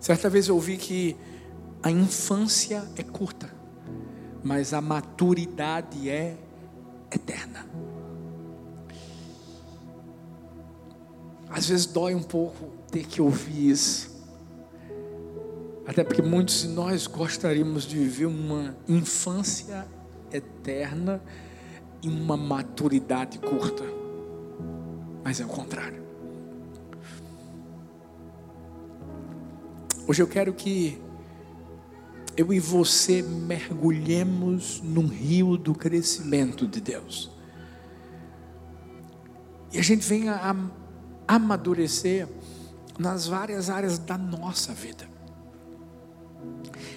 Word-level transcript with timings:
Certa 0.00 0.30
vez 0.30 0.48
eu 0.48 0.54
ouvi 0.54 0.76
que 0.76 1.16
a 1.82 1.90
infância 1.90 2.84
é 2.96 3.02
curta, 3.02 3.50
mas 4.42 4.72
a 4.72 4.80
maturidade 4.80 6.08
é 6.08 6.36
eterna. 7.12 7.66
Às 11.48 11.68
vezes 11.68 11.86
dói 11.86 12.14
um 12.14 12.22
pouco 12.22 12.66
ter 12.90 13.06
que 13.06 13.20
ouvir 13.20 13.70
isso. 13.70 14.16
Até 15.86 16.04
porque 16.04 16.20
muitos 16.20 16.62
de 16.62 16.68
nós 16.68 17.06
gostaríamos 17.06 17.84
de 17.84 17.96
viver 17.96 18.26
uma 18.26 18.76
infância 18.86 19.86
eterna 20.30 21.22
e 22.02 22.08
uma 22.08 22.36
maturidade 22.36 23.38
curta. 23.38 23.84
Mas 25.24 25.40
é 25.40 25.44
o 25.44 25.48
contrário. 25.48 26.07
Hoje 30.08 30.22
eu 30.22 30.26
quero 30.26 30.54
que 30.54 30.98
eu 32.34 32.50
e 32.50 32.58
você 32.58 33.20
mergulhemos 33.20 34.80
num 34.80 35.06
rio 35.06 35.58
do 35.58 35.74
crescimento 35.74 36.66
de 36.66 36.80
Deus. 36.80 37.30
E 39.70 39.78
a 39.78 39.82
gente 39.82 40.08
venha 40.08 40.32
a 40.34 41.34
amadurecer 41.34 42.26
nas 42.98 43.26
várias 43.26 43.68
áreas 43.68 43.98
da 43.98 44.16
nossa 44.16 44.72
vida. 44.72 45.06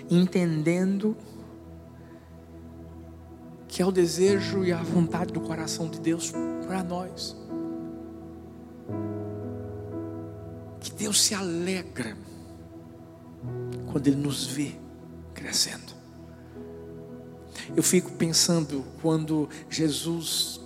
Entendendo 0.10 1.18
que 3.68 3.82
é 3.82 3.86
o 3.86 3.92
desejo 3.92 4.64
e 4.64 4.72
a 4.72 4.82
vontade 4.82 5.34
do 5.34 5.42
coração 5.42 5.90
de 5.90 6.00
Deus 6.00 6.32
para 6.66 6.82
nós. 6.82 7.36
Que 10.80 10.94
Deus 10.94 11.22
se 11.22 11.36
alegra 11.36 12.16
quando 13.92 14.08
Ele 14.08 14.16
nos 14.16 14.46
vê 14.46 14.72
crescendo. 15.34 15.94
Eu 17.76 17.84
fico 17.84 18.12
pensando 18.14 18.84
quando 19.02 19.48
Jesus 19.70 20.60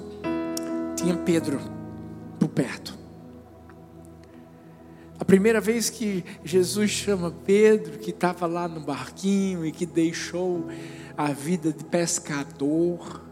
tinha 0.95 1.15
Pedro 1.17 1.59
por 2.39 2.49
perto. 2.49 2.97
A 5.19 5.25
primeira 5.25 5.61
vez 5.61 5.89
que 5.89 6.23
Jesus 6.43 6.91
chama 6.91 7.31
Pedro, 7.31 7.99
que 7.99 8.11
estava 8.11 8.45
lá 8.45 8.67
no 8.67 8.81
barquinho 8.81 9.65
e 9.65 9.71
que 9.71 9.85
deixou 9.85 10.67
a 11.17 11.31
vida 11.31 11.71
de 11.71 11.83
pescador, 11.85 13.23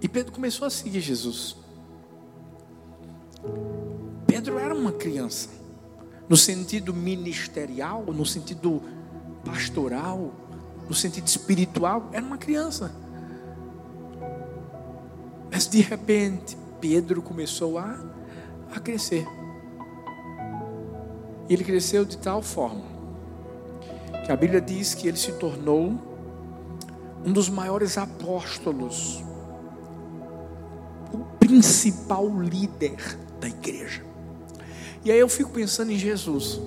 e 0.00 0.08
Pedro 0.08 0.32
começou 0.32 0.66
a 0.66 0.70
seguir 0.70 1.00
Jesus. 1.00 1.56
Pedro 4.26 4.58
era 4.58 4.74
uma 4.74 4.92
criança, 4.92 5.48
no 6.32 6.36
sentido 6.38 6.94
ministerial, 6.94 8.04
no 8.06 8.24
sentido 8.24 8.82
pastoral, 9.44 10.32
no 10.88 10.94
sentido 10.94 11.26
espiritual, 11.26 12.08
era 12.10 12.24
uma 12.24 12.38
criança. 12.38 12.90
Mas 15.50 15.68
de 15.68 15.82
repente, 15.82 16.56
Pedro 16.80 17.20
começou 17.20 17.76
a, 17.76 18.02
a 18.74 18.80
crescer. 18.80 19.26
E 21.50 21.52
ele 21.52 21.64
cresceu 21.64 22.02
de 22.02 22.16
tal 22.16 22.40
forma 22.40 22.86
que 24.24 24.32
a 24.32 24.36
Bíblia 24.36 24.62
diz 24.62 24.94
que 24.94 25.08
ele 25.08 25.18
se 25.18 25.32
tornou 25.32 25.98
um 27.26 27.30
dos 27.30 27.50
maiores 27.50 27.98
apóstolos, 27.98 29.22
o 31.12 31.18
principal 31.38 32.26
líder 32.40 33.18
da 33.38 33.48
igreja. 33.48 34.11
E 35.04 35.10
aí 35.10 35.18
eu 35.18 35.28
fico 35.28 35.50
pensando 35.50 35.90
em 35.90 35.98
Jesus. 35.98 36.60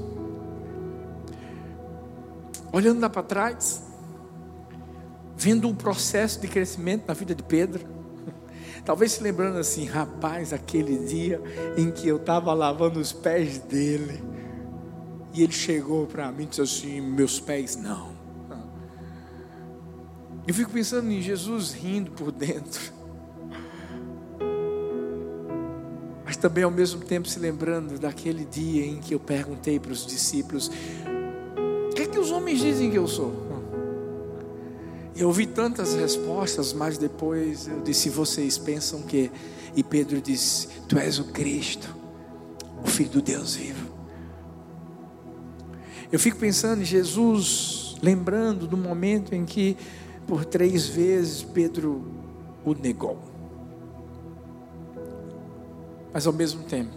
Olhando 2.71 2.99
lá 2.99 3.09
para 3.09 3.23
trás, 3.23 3.81
vendo 5.37 5.69
o 5.69 5.75
processo 5.75 6.41
de 6.41 6.47
crescimento 6.47 7.07
na 7.07 7.13
vida 7.13 7.33
de 7.33 7.43
Pedro, 7.43 7.85
talvez 8.83 9.13
se 9.13 9.23
lembrando 9.23 9.57
assim, 9.57 9.85
rapaz, 9.85 10.51
aquele 10.51 11.05
dia 11.05 11.41
em 11.77 11.91
que 11.91 12.07
eu 12.07 12.17
estava 12.17 12.53
lavando 12.53 12.99
os 12.99 13.13
pés 13.13 13.59
dele, 13.59 14.21
e 15.33 15.43
ele 15.43 15.53
chegou 15.53 16.07
para 16.07 16.31
mim 16.31 16.43
e 16.43 16.47
disse 16.47 16.61
assim: 16.61 17.01
Meus 17.01 17.41
pés 17.41 17.75
não. 17.75 18.15
Eu 20.47 20.53
fico 20.53 20.71
pensando 20.71 21.11
em 21.11 21.21
Jesus 21.21 21.73
rindo 21.73 22.11
por 22.11 22.31
dentro, 22.31 22.93
mas 26.25 26.35
também 26.35 26.63
ao 26.63 26.71
mesmo 26.71 27.01
tempo 27.01 27.29
se 27.29 27.37
lembrando 27.37 27.99
daquele 27.99 28.43
dia 28.43 28.83
em 28.83 28.97
que 28.97 29.13
eu 29.13 29.19
perguntei 29.19 29.79
para 29.79 29.91
os 29.91 30.05
discípulos: 30.07 30.71
O 31.91 31.93
que 31.93 32.01
é 32.01 32.07
que 32.07 32.17
os 32.17 32.31
homens 32.31 32.59
dizem 32.59 32.89
que 32.89 32.97
eu 32.97 33.07
sou? 33.07 33.45
Eu 35.15 35.27
ouvi 35.27 35.45
tantas 35.45 35.93
respostas, 35.93 36.73
mas 36.73 36.97
depois 36.97 37.67
eu 37.67 37.79
disse: 37.81 38.09
Vocês 38.09 38.57
pensam 38.57 39.03
que? 39.03 39.31
E 39.75 39.83
Pedro 39.83 40.19
disse: 40.19 40.67
Tu 40.89 40.97
és 40.97 41.19
o 41.19 41.25
Cristo, 41.25 41.95
o 42.83 42.87
Filho 42.87 43.11
do 43.11 43.21
Deus 43.21 43.55
vivo. 43.55 43.93
Eu 46.11 46.19
fico 46.19 46.37
pensando 46.37 46.81
em 46.81 46.85
Jesus, 46.85 47.97
lembrando 48.01 48.67
do 48.67 48.77
momento 48.77 49.35
em 49.35 49.45
que, 49.45 49.77
por 50.25 50.43
três 50.43 50.87
vezes, 50.87 51.43
Pedro 51.43 52.03
o 52.63 52.73
negou. 52.73 53.34
Mas 56.15 56.25
ao 56.25 56.31
mesmo 56.31 56.63
tempo, 56.63 56.95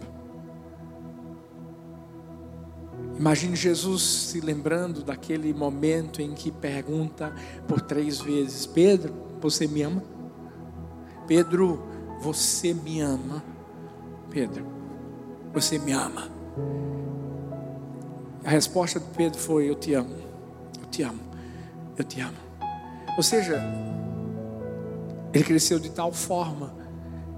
imagine 3.17 3.53
Jesus 3.53 4.01
se 4.01 4.39
lembrando 4.39 5.03
daquele 5.03 5.53
momento 5.53 6.21
em 6.21 6.33
que 6.33 6.49
pergunta 6.49 7.35
por 7.67 7.81
três 7.81 8.21
vezes: 8.21 8.65
Pedro, 8.65 9.13
você 9.41 9.67
me 9.67 9.81
ama? 9.81 10.01
Pedro, 11.27 11.83
você 12.21 12.73
me 12.73 13.01
ama? 13.01 13.43
Pedro, 14.29 14.65
você 15.51 15.77
me 15.77 15.91
ama? 15.91 16.29
A 18.45 18.49
resposta 18.49 19.01
de 19.01 19.05
Pedro 19.17 19.37
foi: 19.37 19.69
Eu 19.69 19.75
te 19.75 19.93
amo, 19.95 20.15
eu 20.79 20.85
te 20.85 21.03
amo, 21.03 21.19
eu 21.97 22.05
te 22.05 22.21
amo. 22.21 22.37
Ou 23.17 23.23
seja, 23.23 23.61
ele 25.33 25.43
cresceu 25.43 25.77
de 25.77 25.89
tal 25.89 26.13
forma 26.13 26.78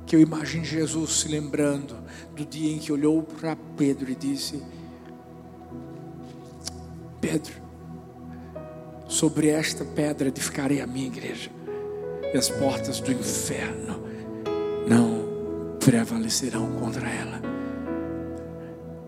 que 0.06 0.16
eu 0.16 0.19
imagino 0.19 0.66
Jesus 0.66 1.19
se 1.19 1.28
lembrando 1.28 1.95
do 2.35 2.45
dia 2.45 2.73
em 2.73 2.79
que 2.79 2.91
olhou 2.91 3.23
para 3.23 3.56
Pedro 3.78 4.12
e 4.12 4.16
disse: 4.16 4.62
Pedro, 7.19 7.53
sobre 9.07 9.50
esta 9.50 9.85
pedra 9.85 10.29
edificarei 10.29 10.81
a 10.81 10.88
minha 10.88 11.07
igreja, 11.07 11.51
e 12.34 12.38
as 12.38 12.50
portas 12.50 13.00
do 13.00 13.11
inferno 13.11 14.01
não 14.88 15.78
prevalecerão 15.79 16.72
contra 16.79 17.09
ela. 17.09 17.41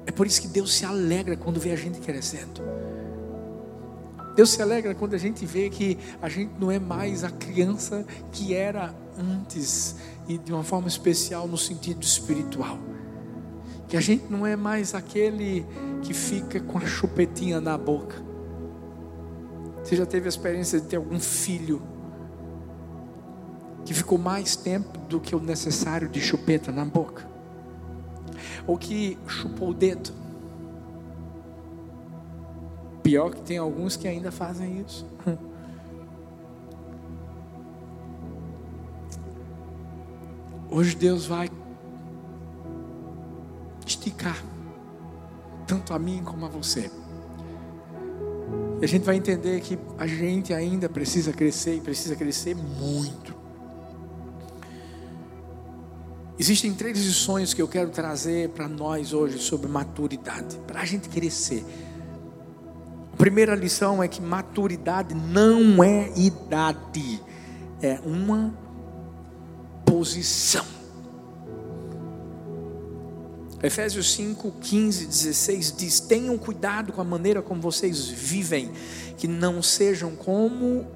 É 0.05 0.11
por 0.11 0.27
isso 0.27 0.41
que 0.41 0.47
Deus 0.47 0.73
se 0.73 0.85
alegra 0.85 1.35
quando 1.35 1.59
vê 1.59 1.71
a 1.71 1.75
gente 1.75 1.99
crescendo. 1.99 2.61
Deus 4.35 4.49
se 4.49 4.61
alegra 4.61 4.95
quando 4.95 5.13
a 5.13 5.17
gente 5.17 5.45
vê 5.45 5.69
que 5.69 5.97
a 6.21 6.27
gente 6.27 6.51
não 6.59 6.71
é 6.71 6.79
mais 6.79 7.23
a 7.23 7.29
criança 7.29 8.05
que 8.31 8.53
era 8.53 8.93
antes, 9.17 9.95
e 10.27 10.37
de 10.37 10.53
uma 10.53 10.63
forma 10.63 10.87
especial 10.87 11.47
no 11.47 11.57
sentido 11.57 12.03
espiritual. 12.03 12.77
Que 13.87 13.97
a 13.97 14.01
gente 14.01 14.31
não 14.31 14.45
é 14.45 14.55
mais 14.55 14.95
aquele 14.95 15.65
que 16.01 16.13
fica 16.13 16.59
com 16.59 16.77
a 16.77 16.85
chupetinha 16.85 17.59
na 17.61 17.77
boca. 17.77 18.15
Você 19.83 19.95
já 19.95 20.05
teve 20.05 20.27
a 20.27 20.29
experiência 20.29 20.79
de 20.79 20.87
ter 20.87 20.95
algum 20.95 21.19
filho 21.19 21.81
que 23.85 23.93
ficou 23.93 24.17
mais 24.17 24.55
tempo 24.55 24.97
do 25.09 25.19
que 25.19 25.35
o 25.35 25.39
necessário 25.39 26.07
de 26.07 26.21
chupeta 26.21 26.71
na 26.71 26.85
boca? 26.85 27.33
ou 28.65 28.77
que 28.77 29.17
chupou 29.27 29.69
o 29.69 29.73
dedo. 29.73 30.11
Pior 33.01 33.31
que 33.31 33.41
tem 33.41 33.57
alguns 33.57 33.95
que 33.95 34.07
ainda 34.07 34.31
fazem 34.31 34.81
isso. 34.81 35.05
Hoje 40.75 40.95
Deus 40.95 41.27
vai 41.27 41.51
esticar 43.85 44.43
tanto 45.67 45.93
a 45.93 45.99
mim 45.99 46.23
como 46.23 46.47
a 46.47 46.49
você. 46.49 46.89
E 48.81 48.83
a 48.83 48.87
gente 48.87 49.03
vai 49.03 49.15
entender 49.17 49.61
que 49.61 49.77
a 49.99 50.07
gente 50.07 50.51
ainda 50.51 50.89
precisa 50.89 51.31
crescer 51.31 51.75
e 51.75 51.79
precisa 51.79 52.15
crescer 52.15 52.55
muito. 52.55 53.35
Existem 56.39 56.73
três 56.73 56.97
lições 56.97 57.53
que 57.53 57.61
eu 57.61 57.67
quero 57.67 57.91
trazer 57.91 58.49
para 58.49 58.67
nós 58.67 59.13
hoje 59.13 59.37
sobre 59.37 59.67
maturidade, 59.67 60.57
para 60.65 60.81
a 60.81 60.85
gente 60.85 61.07
crescer. 61.07 61.63
A 63.13 63.15
primeira 63.15 63.53
lição 63.53 64.01
é 64.01 64.07
que 64.07 64.19
maturidade 64.19 65.13
não 65.13 65.83
é 65.83 66.11
idade, 66.17 67.21
é 67.79 67.99
uma 68.03 68.62
posição. 69.93 70.65
Efésios 73.61 74.11
5, 74.13 74.51
15, 74.59 75.05
16 75.05 75.75
diz: 75.77 75.99
Tenham 75.99 76.35
cuidado 76.35 76.91
com 76.91 76.99
a 76.99 77.03
maneira 77.03 77.43
como 77.43 77.61
vocês 77.61 78.07
vivem, 78.07 78.71
que 79.17 79.27
não 79.27 79.61
sejam 79.61 80.15
como 80.15 80.87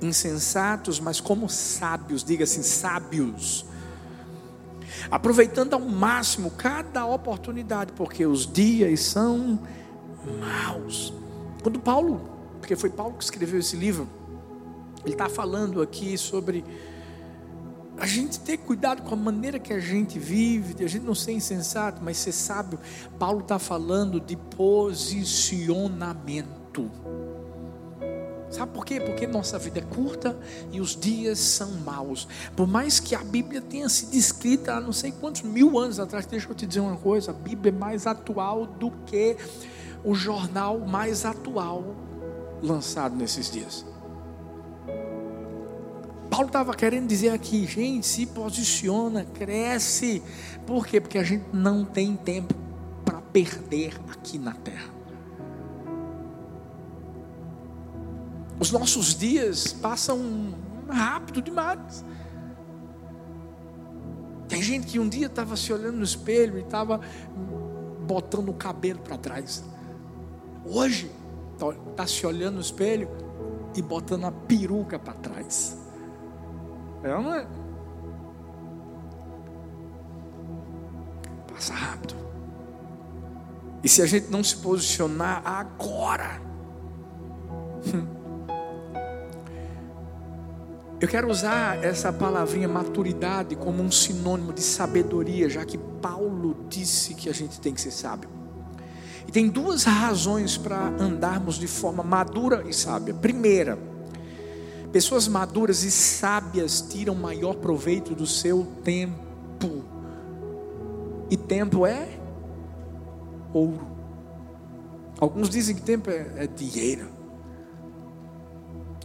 insensatos, 0.00 0.98
mas 0.98 1.20
como 1.20 1.50
sábios, 1.50 2.24
diga 2.24 2.44
assim, 2.44 2.62
sábios. 2.62 3.66
Aproveitando 5.10 5.74
ao 5.74 5.80
máximo 5.80 6.50
cada 6.50 7.04
oportunidade, 7.04 7.92
porque 7.92 8.24
os 8.24 8.50
dias 8.50 9.00
são 9.00 9.60
maus. 10.40 11.12
Quando 11.62 11.78
Paulo, 11.78 12.30
porque 12.58 12.74
foi 12.74 12.88
Paulo 12.88 13.18
que 13.18 13.24
escreveu 13.24 13.60
esse 13.60 13.76
livro, 13.76 14.08
ele 15.04 15.12
está 15.12 15.28
falando 15.28 15.82
aqui 15.82 16.16
sobre 16.16 16.64
a 17.98 18.06
gente 18.06 18.38
ter 18.40 18.58
cuidado 18.58 19.02
com 19.02 19.14
a 19.14 19.16
maneira 19.16 19.58
que 19.58 19.72
a 19.72 19.80
gente 19.80 20.18
vive, 20.18 20.84
a 20.84 20.88
gente 20.88 21.04
não 21.04 21.14
ser 21.14 21.32
insensato, 21.32 22.02
mas 22.02 22.18
ser 22.18 22.32
sábio. 22.32 22.78
Paulo 23.18 23.40
está 23.40 23.58
falando 23.58 24.20
de 24.20 24.36
posicionamento. 24.36 26.90
Sabe 28.50 28.72
por 28.72 28.84
quê? 28.84 29.00
Porque 29.00 29.26
nossa 29.26 29.58
vida 29.58 29.80
é 29.80 29.82
curta 29.82 30.38
e 30.70 30.80
os 30.80 30.94
dias 30.94 31.38
são 31.38 31.70
maus. 31.84 32.28
Por 32.54 32.66
mais 32.66 33.00
que 33.00 33.14
a 33.14 33.24
Bíblia 33.24 33.60
tenha 33.60 33.88
sido 33.88 34.14
escrita 34.14 34.74
há 34.74 34.80
não 34.80 34.92
sei 34.92 35.10
quantos 35.10 35.42
mil 35.42 35.78
anos 35.78 35.98
atrás, 35.98 36.26
deixa 36.26 36.48
eu 36.48 36.54
te 36.54 36.66
dizer 36.66 36.80
uma 36.80 36.96
coisa: 36.96 37.32
a 37.32 37.34
Bíblia 37.34 37.72
é 37.72 37.76
mais 37.76 38.06
atual 38.06 38.66
do 38.66 38.90
que 39.04 39.36
o 40.04 40.14
jornal 40.14 40.78
mais 40.78 41.24
atual 41.24 41.96
lançado 42.62 43.16
nesses 43.16 43.50
dias. 43.50 43.84
Paulo 46.30 46.46
estava 46.46 46.74
querendo 46.74 47.06
dizer 47.06 47.30
aqui, 47.30 47.66
gente, 47.66 48.06
se 48.06 48.26
posiciona, 48.26 49.24
cresce. 49.24 50.22
Por 50.66 50.86
quê? 50.86 51.00
Porque 51.00 51.18
a 51.18 51.22
gente 51.22 51.44
não 51.52 51.84
tem 51.84 52.16
tempo 52.16 52.54
para 53.04 53.20
perder 53.20 53.94
aqui 54.10 54.38
na 54.38 54.52
terra. 54.52 54.90
Os 58.58 58.70
nossos 58.72 59.14
dias 59.14 59.72
passam 59.72 60.54
rápido 60.88 61.42
demais. 61.42 62.04
Tem 64.48 64.62
gente 64.62 64.86
que 64.86 64.98
um 64.98 65.08
dia 65.08 65.26
estava 65.26 65.56
se 65.56 65.72
olhando 65.72 65.98
no 65.98 66.04
espelho 66.04 66.58
e 66.58 66.62
estava 66.62 67.00
botando 68.06 68.48
o 68.48 68.54
cabelo 68.54 69.00
para 69.00 69.18
trás. 69.18 69.62
Hoje 70.64 71.10
está 71.52 71.72
tá 71.94 72.06
se 72.06 72.26
olhando 72.26 72.56
no 72.56 72.60
espelho 72.60 73.08
e 73.74 73.82
botando 73.82 74.24
a 74.24 74.32
peruca 74.32 74.98
para 74.98 75.14
trás. 75.14 75.85
Ou 77.14 77.22
não 77.22 77.34
é? 77.34 77.46
Passa 81.52 81.74
rápido. 81.74 82.14
E 83.82 83.88
se 83.88 84.02
a 84.02 84.06
gente 84.06 84.30
não 84.30 84.42
se 84.42 84.56
posicionar 84.56 85.42
agora, 85.46 86.40
eu 91.00 91.06
quero 91.06 91.30
usar 91.30 91.84
essa 91.84 92.12
palavrinha 92.12 92.66
maturidade 92.66 93.54
como 93.54 93.82
um 93.82 93.90
sinônimo 93.90 94.52
de 94.52 94.60
sabedoria, 94.60 95.48
já 95.48 95.64
que 95.64 95.78
Paulo 95.78 96.66
disse 96.68 97.14
que 97.14 97.28
a 97.28 97.32
gente 97.32 97.60
tem 97.60 97.72
que 97.72 97.80
ser 97.80 97.92
sábio. 97.92 98.28
E 99.28 99.32
tem 99.32 99.48
duas 99.48 99.84
razões 99.84 100.56
para 100.56 100.88
andarmos 100.98 101.56
de 101.56 101.66
forma 101.66 102.02
madura 102.02 102.64
e 102.66 102.72
sábia. 102.72 103.14
Primeira, 103.14 103.78
Pessoas 104.96 105.28
maduras 105.28 105.82
e 105.82 105.90
sábias 105.90 106.80
tiram 106.80 107.14
maior 107.14 107.56
proveito 107.56 108.14
do 108.14 108.26
seu 108.26 108.66
tempo. 108.82 109.84
E 111.30 111.36
tempo 111.36 111.86
é 111.86 112.18
ouro. 113.52 113.86
Alguns 115.20 115.50
dizem 115.50 115.76
que 115.76 115.82
tempo 115.82 116.08
é, 116.08 116.44
é 116.44 116.46
dinheiro. 116.46 117.10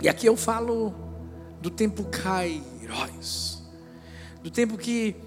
E 0.02 0.08
aqui 0.08 0.26
eu 0.26 0.38
falo 0.38 0.94
do 1.60 1.70
tempo 1.70 2.06
kairos, 2.06 3.62
do 4.42 4.50
tempo 4.50 4.78
que 4.78 5.18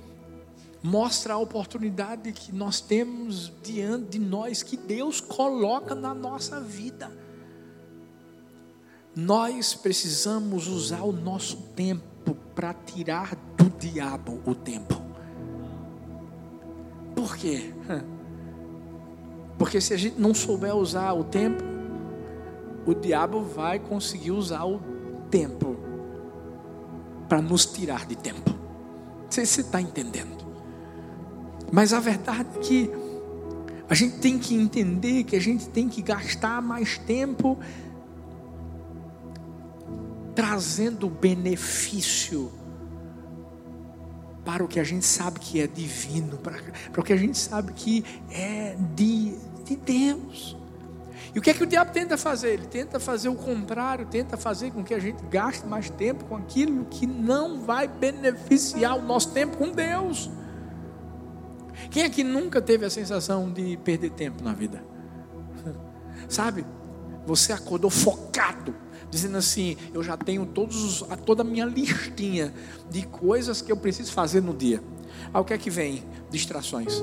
mostra 0.83 1.35
a 1.35 1.37
oportunidade 1.37 2.33
que 2.33 2.55
nós 2.55 2.81
temos 2.81 3.53
diante 3.63 4.19
de 4.19 4.19
nós, 4.19 4.63
que 4.63 4.79
Deus 4.79 5.21
coloca 5.21 5.95
na 5.95 6.15
nossa 6.15 6.59
vida. 6.59 7.13
Nós 9.17 9.75
precisamos 9.75 10.67
usar 10.67 11.03
o 11.03 11.13
nosso 11.13 11.57
tempo 11.77 12.35
para 12.55 12.75
tirar 12.75 13.37
do 13.57 13.71
diabo 13.79 14.41
o 14.45 14.55
tempo. 14.55 15.01
Por 17.15 17.37
quê? 17.37 17.73
Porque 19.57 19.81
se 19.81 19.95
a 19.95 19.97
gente 19.97 20.21
não 20.21 20.35
souber 20.35 20.75
usar 20.75 21.13
o 21.13 21.23
tempo, 21.23 21.63
o 22.85 22.93
diabo 22.93 23.43
vai 23.43 23.79
conseguir 23.79 24.33
usar 24.33 24.65
o 24.65 24.81
tempo 25.31 25.77
para 27.29 27.41
nos 27.41 27.65
tirar 27.67 28.07
de 28.07 28.17
tempo. 28.17 28.55
Você 29.31 29.43
está 29.43 29.81
entendendo? 29.81 30.45
Mas 31.73 31.93
a 31.93 32.01
verdade 32.01 32.49
é 32.57 32.61
que 32.61 32.91
a 33.89 33.95
gente 33.95 34.19
tem 34.19 34.39
que 34.39 34.55
entender 34.55 35.25
que 35.25 35.37
a 35.37 35.41
gente 35.41 35.69
tem 35.69 35.89
que 35.89 36.03
gastar 36.03 36.61
mais 36.63 36.99
tempo 36.99 37.59
trazendo 40.35 41.09
benefício 41.09 42.51
para 44.45 44.63
o 44.63 44.69
que 44.69 44.79
a 44.79 44.85
gente 44.85 45.07
sabe 45.07 45.41
que 45.41 45.61
é 45.61 45.67
divino, 45.67 46.37
para, 46.39 46.59
para 46.93 47.01
o 47.01 47.05
que 47.05 47.13
a 47.13 47.17
gente 47.17 47.39
sabe 47.39 47.73
que 47.73 48.05
é 48.31 48.77
de, 48.95 49.37
de 49.65 49.77
Deus. 49.77 50.57
E 51.35 51.39
o 51.39 51.43
que 51.43 51.51
é 51.51 51.55
que 51.55 51.65
o 51.65 51.67
diabo 51.67 51.91
tenta 51.91 52.17
fazer? 52.17 52.51
Ele 52.51 52.67
tenta 52.67 53.01
fazer 53.01 53.29
o 53.29 53.35
contrário, 53.35 54.07
tenta 54.07 54.37
fazer 54.37 54.71
com 54.71 54.85
que 54.85 54.95
a 54.95 55.01
gente 55.01 55.25
gaste 55.27 55.67
mais 55.67 55.91
tempo 55.91 56.25
com 56.27 56.37
aquilo 56.37 56.85
que 56.85 57.07
não 57.07 57.61
vai 57.61 57.89
beneficiar 57.89 58.97
o 58.97 59.03
nosso 59.03 59.33
tempo 59.33 59.57
com 59.57 59.71
Deus. 59.73 60.31
Quem 61.91 62.05
é 62.05 62.11
que 62.11 62.23
nunca 62.23 62.63
teve 62.63 62.85
a 62.85 62.91
sensação 62.91 63.51
de 63.51 63.77
perder 63.79 64.11
tempo 64.11 64.45
na 64.45 64.53
vida? 64.53 64.85
Sabe? 66.29 66.65
Você 67.27 67.53
acordou 67.53 67.91
focado, 67.91 68.75
dizendo 69.11 69.37
assim: 69.37 69.77
Eu 69.93 70.03
já 70.03 70.17
tenho 70.17 70.47
todos, 70.47 71.05
toda 71.25 71.43
a 71.43 71.45
minha 71.45 71.65
listinha 71.67 72.53
de 72.91 73.07
coisas 73.07 73.61
que 73.61 73.71
eu 73.71 73.77
preciso 73.77 74.13
fazer 74.13 74.43
no 74.43 74.55
dia. 74.55 74.83
Aí 75.33 75.41
o 75.41 75.45
que 75.45 75.55
é 75.55 75.59
que 75.59 75.71
vem? 75.71 76.05
Distrações. 76.31 77.03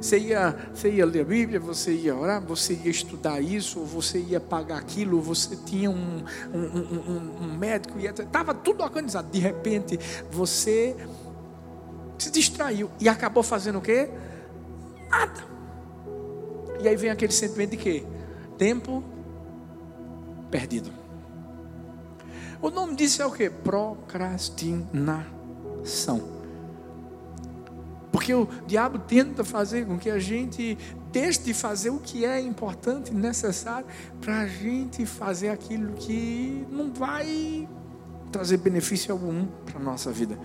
Você 0.00 0.18
ia, 0.18 0.56
você 0.72 0.90
ia 0.90 1.04
ler 1.04 1.20
a 1.20 1.24
Bíblia, 1.24 1.60
você 1.60 1.92
ia 1.92 2.16
orar, 2.16 2.40
você 2.40 2.74
ia 2.74 2.90
estudar 2.90 3.40
isso, 3.40 3.80
você 3.80 4.18
ia 4.18 4.40
pagar 4.40 4.78
aquilo, 4.78 5.20
você 5.20 5.56
tinha 5.56 5.90
um, 5.90 6.22
um, 6.54 6.58
um, 6.58 7.44
um 7.44 7.58
médico, 7.58 7.98
estava 7.98 8.54
tudo 8.54 8.82
organizado. 8.82 9.30
De 9.30 9.38
repente, 9.38 9.98
você 10.30 10.96
se 12.18 12.30
distraiu 12.30 12.90
e 13.00 13.08
acabou 13.08 13.42
fazendo 13.42 13.78
o 13.78 13.82
quê? 13.82 14.08
Nada. 15.10 15.44
E 16.82 16.88
aí 16.88 16.96
vem 16.96 17.10
aquele 17.10 17.32
sentimento 17.32 17.70
de 17.70 17.76
quê? 17.76 18.04
Tempo 18.56 19.02
perdido. 20.50 20.90
O 22.60 22.68
nome 22.68 22.94
disso 22.94 23.22
é 23.22 23.26
o 23.26 23.32
que? 23.32 23.48
Procrastinação. 23.48 26.40
Porque 28.12 28.34
o 28.34 28.46
diabo 28.66 28.98
tenta 28.98 29.44
fazer 29.44 29.86
com 29.86 29.98
que 29.98 30.10
a 30.10 30.18
gente 30.18 30.76
deixe 31.10 31.40
de 31.40 31.54
fazer 31.54 31.90
o 31.90 31.98
que 31.98 32.24
é 32.24 32.40
importante 32.40 33.12
e 33.12 33.14
necessário 33.14 33.86
para 34.20 34.40
a 34.40 34.46
gente 34.46 35.06
fazer 35.06 35.48
aquilo 35.48 35.94
que 35.94 36.66
não 36.70 36.92
vai 36.92 37.68
trazer 38.30 38.58
benefício 38.58 39.12
algum 39.12 39.46
para 39.64 39.80
a 39.80 39.82
nossa 39.82 40.12
vida. 40.12 40.38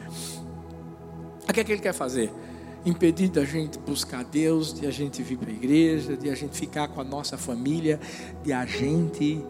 O 1.48 1.54
que 1.54 1.60
é 1.60 1.64
que 1.64 1.72
ele 1.72 1.82
quer 1.82 1.94
fazer? 1.94 2.32
Impedir 2.86 3.30
da 3.30 3.44
gente 3.44 3.78
buscar 3.80 4.24
Deus, 4.24 4.74
de 4.74 4.86
a 4.86 4.92
gente 4.92 5.22
vir 5.22 5.38
para 5.38 5.50
a 5.50 5.54
igreja, 5.54 6.16
de 6.16 6.30
a 6.30 6.36
gente 6.36 6.56
ficar 6.56 6.88
com 6.88 7.02
a 7.02 7.04
nossa 7.04 7.38
família, 7.38 8.00
de 8.44 8.54
a 8.54 8.66
gente 8.66 9.44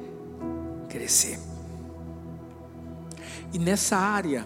crescer. 0.96 1.38
E 3.54 3.60
nessa 3.60 3.98
área, 3.98 4.46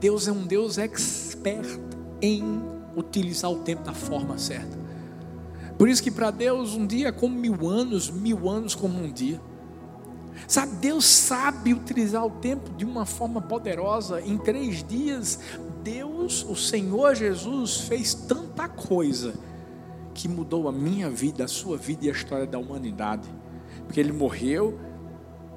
Deus 0.00 0.26
é 0.26 0.32
um 0.32 0.46
Deus 0.46 0.78
expert 0.78 1.78
em 2.22 2.42
utilizar 2.96 3.50
o 3.50 3.58
tempo 3.58 3.82
da 3.82 3.92
forma 3.92 4.38
certa. 4.38 4.78
Por 5.76 5.90
isso 5.90 6.02
que 6.02 6.10
para 6.10 6.30
Deus 6.30 6.74
um 6.74 6.86
dia 6.86 7.08
é 7.08 7.12
como 7.12 7.38
mil 7.38 7.68
anos, 7.68 8.10
mil 8.10 8.48
anos 8.48 8.74
como 8.74 8.98
um 8.98 9.12
dia. 9.12 9.40
Sabe, 10.48 10.76
Deus 10.76 11.04
sabe 11.04 11.74
utilizar 11.74 12.24
o 12.24 12.30
tempo 12.30 12.70
de 12.70 12.84
uma 12.84 13.04
forma 13.04 13.42
poderosa. 13.42 14.22
Em 14.22 14.38
três 14.38 14.82
dias, 14.82 15.38
Deus, 15.82 16.44
o 16.48 16.56
Senhor 16.56 17.14
Jesus, 17.14 17.82
fez 17.82 18.14
tanta 18.14 18.68
coisa 18.68 19.34
que 20.14 20.28
mudou 20.28 20.66
a 20.66 20.72
minha 20.72 21.10
vida, 21.10 21.44
a 21.44 21.48
sua 21.48 21.76
vida 21.76 22.06
e 22.06 22.08
a 22.08 22.12
história 22.12 22.46
da 22.46 22.58
humanidade. 22.58 23.28
Porque 23.84 24.00
Ele 24.00 24.12
morreu, 24.12 24.78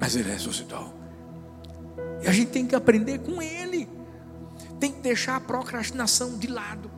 mas 0.00 0.16
ele 0.16 0.30
ressuscitou. 0.30 0.92
E 2.22 2.28
a 2.28 2.32
gente 2.32 2.50
tem 2.50 2.66
que 2.66 2.74
aprender 2.74 3.18
com 3.18 3.40
ele. 3.40 3.88
Tem 4.80 4.92
que 4.92 5.00
deixar 5.00 5.36
a 5.36 5.40
procrastinação 5.40 6.38
de 6.38 6.46
lado. 6.46 6.90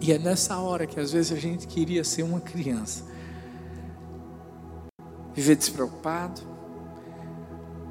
E 0.00 0.12
é 0.12 0.18
nessa 0.18 0.58
hora 0.58 0.86
que 0.86 1.00
às 1.00 1.12
vezes 1.12 1.32
a 1.32 1.40
gente 1.40 1.66
queria 1.66 2.04
ser 2.04 2.22
uma 2.22 2.40
criança. 2.40 3.04
Viver 5.34 5.56
despreocupado, 5.56 6.40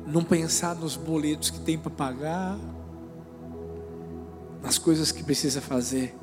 não 0.06 0.24
pensar 0.24 0.76
nos 0.76 0.96
boletos 0.96 1.50
que 1.50 1.60
tem 1.60 1.78
para 1.78 1.92
pagar, 1.92 2.58
nas 4.62 4.78
coisas 4.78 5.12
que 5.12 5.24
precisa 5.24 5.62
fazer. 5.62 6.16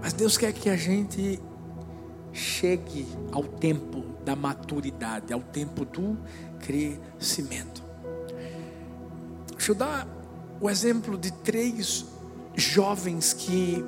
Mas 0.00 0.12
Deus 0.12 0.38
quer 0.38 0.52
que 0.52 0.70
a 0.70 0.76
gente 0.76 1.40
chegue 2.36 3.06
ao 3.32 3.42
tempo 3.42 4.04
da 4.24 4.36
maturidade, 4.36 5.32
ao 5.32 5.40
tempo 5.40 5.84
do 5.84 6.16
crescimento. 6.60 7.82
Deixa 9.50 9.72
eu 9.72 9.74
dar 9.74 10.06
o 10.60 10.68
exemplo 10.68 11.16
de 11.16 11.32
três 11.32 12.04
jovens 12.54 13.32
que 13.32 13.82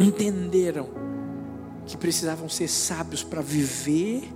entenderam 0.00 0.88
que 1.86 1.96
precisavam 1.96 2.48
ser 2.48 2.68
sábios 2.68 3.22
para 3.22 3.40
viver 3.40 4.28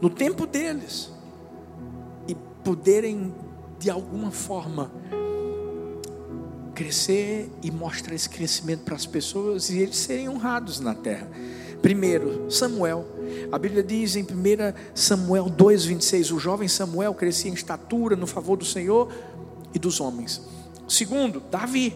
no 0.00 0.08
tempo 0.08 0.46
deles 0.46 1.12
e 2.26 2.34
poderem 2.64 3.34
de 3.78 3.90
alguma 3.90 4.30
forma 4.30 4.90
crescer 6.76 7.50
e 7.62 7.70
mostrar 7.70 8.14
esse 8.14 8.28
crescimento 8.28 8.80
para 8.80 8.94
as 8.94 9.06
pessoas 9.06 9.70
e 9.70 9.78
eles 9.78 9.96
serem 9.96 10.28
honrados 10.28 10.78
na 10.78 10.94
terra. 10.94 11.26
Primeiro, 11.80 12.50
Samuel. 12.50 13.06
A 13.50 13.58
Bíblia 13.58 13.82
diz 13.82 14.14
em 14.14 14.22
1 14.22 14.26
Samuel 14.94 15.46
2,26: 15.46 16.32
o 16.32 16.38
jovem 16.38 16.68
Samuel 16.68 17.14
crescia 17.14 17.50
em 17.50 17.54
estatura 17.54 18.14
no 18.14 18.26
favor 18.26 18.56
do 18.56 18.64
Senhor 18.64 19.10
e 19.72 19.78
dos 19.78 20.00
homens. 20.00 20.42
Segundo, 20.86 21.40
Davi. 21.50 21.94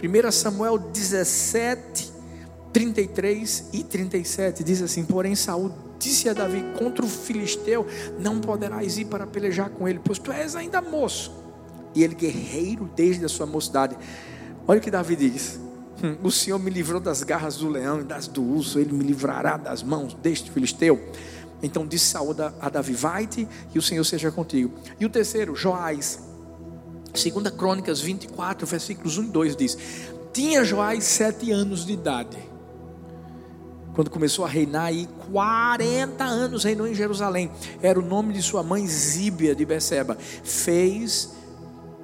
1 0.00 0.30
Samuel 0.30 0.78
17, 0.78 2.12
33 2.72 3.70
e 3.72 3.82
37 3.82 4.62
diz 4.62 4.80
assim: 4.82 5.04
Porém, 5.04 5.34
Saúl 5.34 5.72
disse 5.98 6.28
a 6.28 6.32
Davi: 6.32 6.64
Contra 6.78 7.04
o 7.04 7.08
filisteu 7.08 7.86
não 8.20 8.40
poderás 8.40 8.98
ir 8.98 9.06
para 9.06 9.26
pelejar 9.26 9.70
com 9.70 9.88
ele, 9.88 10.00
pois 10.02 10.18
tu 10.18 10.30
és 10.30 10.54
ainda 10.54 10.80
moço 10.80 11.47
e 11.94 12.02
ele 12.02 12.14
guerreiro 12.14 12.90
desde 12.94 13.24
a 13.24 13.28
sua 13.28 13.46
mocidade. 13.46 13.96
Olha 14.66 14.78
o 14.78 14.82
que 14.82 14.90
Davi 14.90 15.16
diz: 15.16 15.58
hum, 16.02 16.16
O 16.22 16.30
Senhor 16.30 16.58
me 16.58 16.70
livrou 16.70 17.00
das 17.00 17.22
garras 17.22 17.56
do 17.56 17.68
leão 17.68 18.00
e 18.00 18.04
das 18.04 18.26
do 18.26 18.42
urso, 18.42 18.78
ele 18.78 18.92
me 18.92 19.04
livrará 19.04 19.56
das 19.56 19.82
mãos 19.82 20.14
deste 20.14 20.50
filisteu. 20.50 21.00
Então 21.62 21.86
disse 21.86 22.06
Saúl 22.06 22.34
a 22.60 22.68
Davi: 22.68 22.92
Vai-te 22.92 23.48
e 23.74 23.78
o 23.78 23.82
Senhor 23.82 24.04
seja 24.04 24.30
contigo. 24.30 24.72
E 24.98 25.06
o 25.06 25.10
terceiro, 25.10 25.54
Joás, 25.54 26.20
2 27.12 27.50
Crônicas 27.56 28.00
24, 28.00 28.66
versículos 28.66 29.18
1 29.18 29.24
e 29.24 29.26
2 29.26 29.56
diz: 29.56 29.78
Tinha 30.32 30.64
Joás 30.64 31.04
sete 31.04 31.50
anos 31.50 31.84
de 31.84 31.92
idade 31.92 32.48
quando 33.98 34.10
começou 34.10 34.44
a 34.44 34.48
reinar 34.48 34.84
aí, 34.84 35.08
40 35.32 36.22
anos 36.22 36.62
reinou 36.62 36.86
em 36.86 36.94
Jerusalém. 36.94 37.50
Era 37.82 37.98
o 37.98 38.02
nome 38.02 38.32
de 38.32 38.40
sua 38.40 38.62
mãe 38.62 38.86
Zíbia 38.86 39.56
de 39.56 39.64
Beceba. 39.64 40.16
Fez 40.44 41.30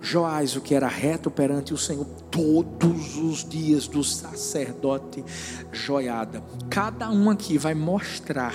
Joás 0.05 0.55
o 0.55 0.61
que 0.61 0.75
era 0.75 0.87
reto 0.87 1.31
perante 1.31 1.73
o 1.73 1.79
Senhor 1.79 2.05
todos 2.31 3.17
os 3.17 3.43
dias 3.43 3.89
do 3.89 4.05
sacerdote 4.05 5.25
Joiada. 5.73 6.43
Cada 6.69 7.11
um 7.11 7.31
aqui 7.31 7.57
vai 7.57 7.73
mostrar 7.73 8.55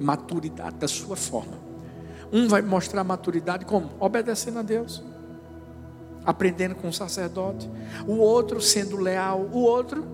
maturidade 0.00 0.78
da 0.78 0.88
sua 0.88 1.14
forma. 1.14 1.56
Um 2.32 2.48
vai 2.48 2.62
mostrar 2.62 3.04
maturidade 3.04 3.64
como? 3.64 3.90
Obedecendo 4.00 4.58
a 4.58 4.62
Deus, 4.62 5.04
aprendendo 6.24 6.74
com 6.74 6.88
o 6.88 6.92
sacerdote. 6.92 7.70
O 8.04 8.14
outro 8.14 8.60
sendo 8.60 8.96
leal. 8.96 9.48
O 9.52 9.60
outro 9.60 10.04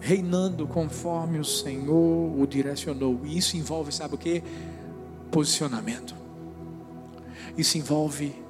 reinando 0.00 0.66
conforme 0.66 1.38
o 1.38 1.44
Senhor 1.46 2.38
o 2.38 2.46
direcionou. 2.46 3.20
E 3.24 3.38
isso 3.38 3.56
envolve, 3.56 3.90
sabe 3.90 4.16
o 4.16 4.18
que? 4.18 4.42
Posicionamento. 5.30 6.14
Isso 7.56 7.78
envolve 7.78 8.47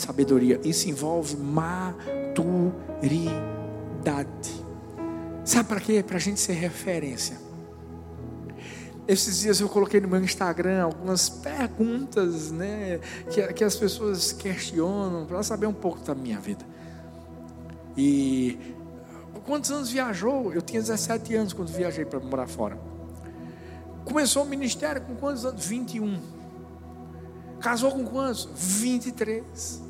sabedoria. 0.00 0.60
Isso 0.64 0.88
envolve 0.88 1.36
maturidade. 1.36 2.74
Sabe 5.44 5.68
para 5.68 5.80
quê? 5.80 6.02
Para 6.02 6.16
a 6.16 6.20
gente 6.20 6.40
ser 6.40 6.54
referência. 6.54 7.38
Esses 9.06 9.40
dias 9.40 9.60
eu 9.60 9.68
coloquei 9.70 10.00
no 10.00 10.08
meu 10.08 10.22
Instagram 10.22 10.82
algumas 10.82 11.30
perguntas, 11.30 12.50
né, 12.50 13.00
que, 13.30 13.42
que 13.54 13.64
as 13.64 13.74
pessoas 13.74 14.32
questionam 14.32 15.24
para 15.24 15.42
saber 15.42 15.66
um 15.66 15.72
pouco 15.72 16.00
da 16.00 16.14
minha 16.14 16.38
vida. 16.38 16.62
E 17.96 18.58
quantos 19.46 19.70
anos 19.70 19.90
viajou? 19.90 20.52
Eu 20.52 20.60
tinha 20.60 20.82
17 20.82 21.34
anos 21.34 21.52
quando 21.54 21.68
viajei 21.68 22.04
para 22.04 22.20
morar 22.20 22.46
fora. 22.46 22.78
Começou 24.04 24.42
o 24.42 24.46
ministério 24.46 25.00
com 25.00 25.14
quantos 25.16 25.46
anos? 25.46 25.64
21. 25.64 26.20
Casou 27.58 27.90
com 27.90 28.04
quantos? 28.04 28.46
23. 28.54 29.82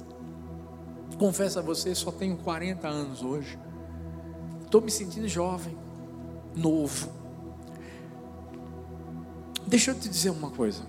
Confesso 1.18 1.58
a 1.58 1.62
você, 1.62 1.94
só 1.96 2.12
tenho 2.12 2.36
40 2.36 2.86
anos 2.86 3.22
hoje. 3.22 3.58
Estou 4.64 4.80
me 4.80 4.90
sentindo 4.90 5.26
jovem, 5.26 5.76
novo. 6.54 7.10
Deixa 9.66 9.90
eu 9.90 9.98
te 9.98 10.08
dizer 10.08 10.30
uma 10.30 10.50
coisa. 10.50 10.82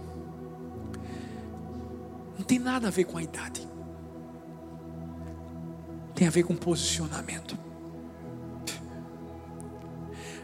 Não 2.38 2.46
tem 2.46 2.60
nada 2.60 2.88
a 2.88 2.92
ver 2.92 3.06
com 3.06 3.18
a 3.18 3.24
idade. 3.24 3.68
Tem 6.14 6.28
a 6.28 6.32
ver 6.32 6.44
com 6.44 6.56
posicionamento. 6.56 7.58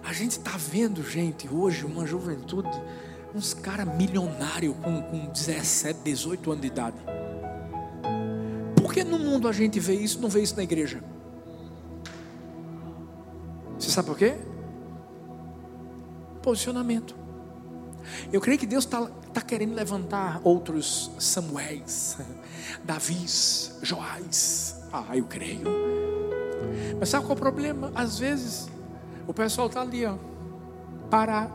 A 0.03 0.13
gente 0.13 0.31
está 0.31 0.57
vendo, 0.57 1.03
gente, 1.03 1.47
hoje, 1.47 1.85
uma 1.85 2.07
juventude, 2.07 2.69
uns 3.35 3.53
caras 3.53 3.87
milionários 3.95 4.75
com, 4.77 5.01
com 5.03 5.31
17, 5.31 5.99
18 6.03 6.51
anos 6.51 6.61
de 6.61 6.67
idade 6.67 6.97
que 8.95 9.03
no 9.03 9.19
mundo 9.19 9.49
a 9.49 9.51
gente 9.51 9.77
vê 9.77 9.93
isso, 9.93 10.21
não 10.21 10.29
vê 10.29 10.41
isso 10.41 10.55
na 10.55 10.63
igreja? 10.63 11.03
Você 13.77 13.91
sabe 13.91 14.07
por 14.07 14.17
quê? 14.17 14.37
Posicionamento. 16.41 17.13
Eu 18.31 18.39
creio 18.39 18.57
que 18.57 18.65
Deus 18.65 18.85
está 18.85 19.05
tá 19.33 19.41
querendo 19.41 19.73
levantar 19.73 20.39
outros 20.45 21.11
Samuéis, 21.19 22.17
Davis, 22.85 23.77
Joás. 23.81 24.81
Ah, 24.93 25.17
eu 25.17 25.25
creio. 25.25 25.65
Mas 26.97 27.09
sabe 27.09 27.25
qual 27.25 27.35
é 27.35 27.37
o 27.37 27.41
problema? 27.41 27.91
Às 27.93 28.17
vezes 28.17 28.69
o 29.27 29.33
pessoal 29.33 29.67
está 29.67 29.81
ali, 29.81 30.05
ó, 30.05 30.15
parado, 31.09 31.53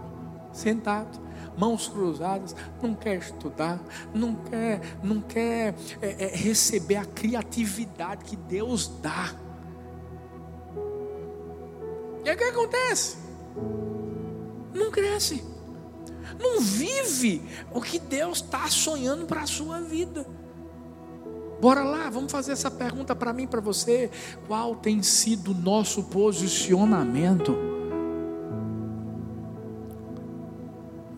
sentado 0.53 1.19
mãos 1.57 1.89
cruzadas, 1.89 2.55
não 2.83 2.95
quer 2.95 3.19
estudar, 3.19 3.81
não 4.15 4.35
quer, 4.35 4.81
não 5.03 5.21
quer 5.21 5.75
é, 6.01 6.25
é, 6.25 6.37
receber 6.37 6.97
a 6.97 7.05
criatividade 7.05 8.25
que 8.25 8.37
Deus 8.37 8.89
dá. 9.01 9.35
E 12.25 12.29
aí 12.29 12.35
o 12.35 12.39
que 12.39 12.45
acontece? 12.45 13.17
Não 14.75 14.91
cresce, 14.91 15.45
não 16.39 16.61
vive 16.61 17.43
o 17.73 17.81
que 17.81 17.99
Deus 17.99 18.39
está 18.39 18.69
sonhando 18.69 19.27
para 19.27 19.43
a 19.43 19.47
sua 19.47 19.81
vida. 19.81 20.27
Bora 21.61 21.83
lá, 21.83 22.09
vamos 22.09 22.33
fazer 22.33 22.53
essa 22.53 22.71
pergunta 22.71 23.15
para 23.15 23.35
mim, 23.35 23.47
para 23.47 23.61
você. 23.61 24.11
Qual 24.47 24.75
tem 24.75 25.03
sido 25.03 25.51
o 25.51 25.55
nosso 25.55 26.05
posicionamento? 26.05 27.80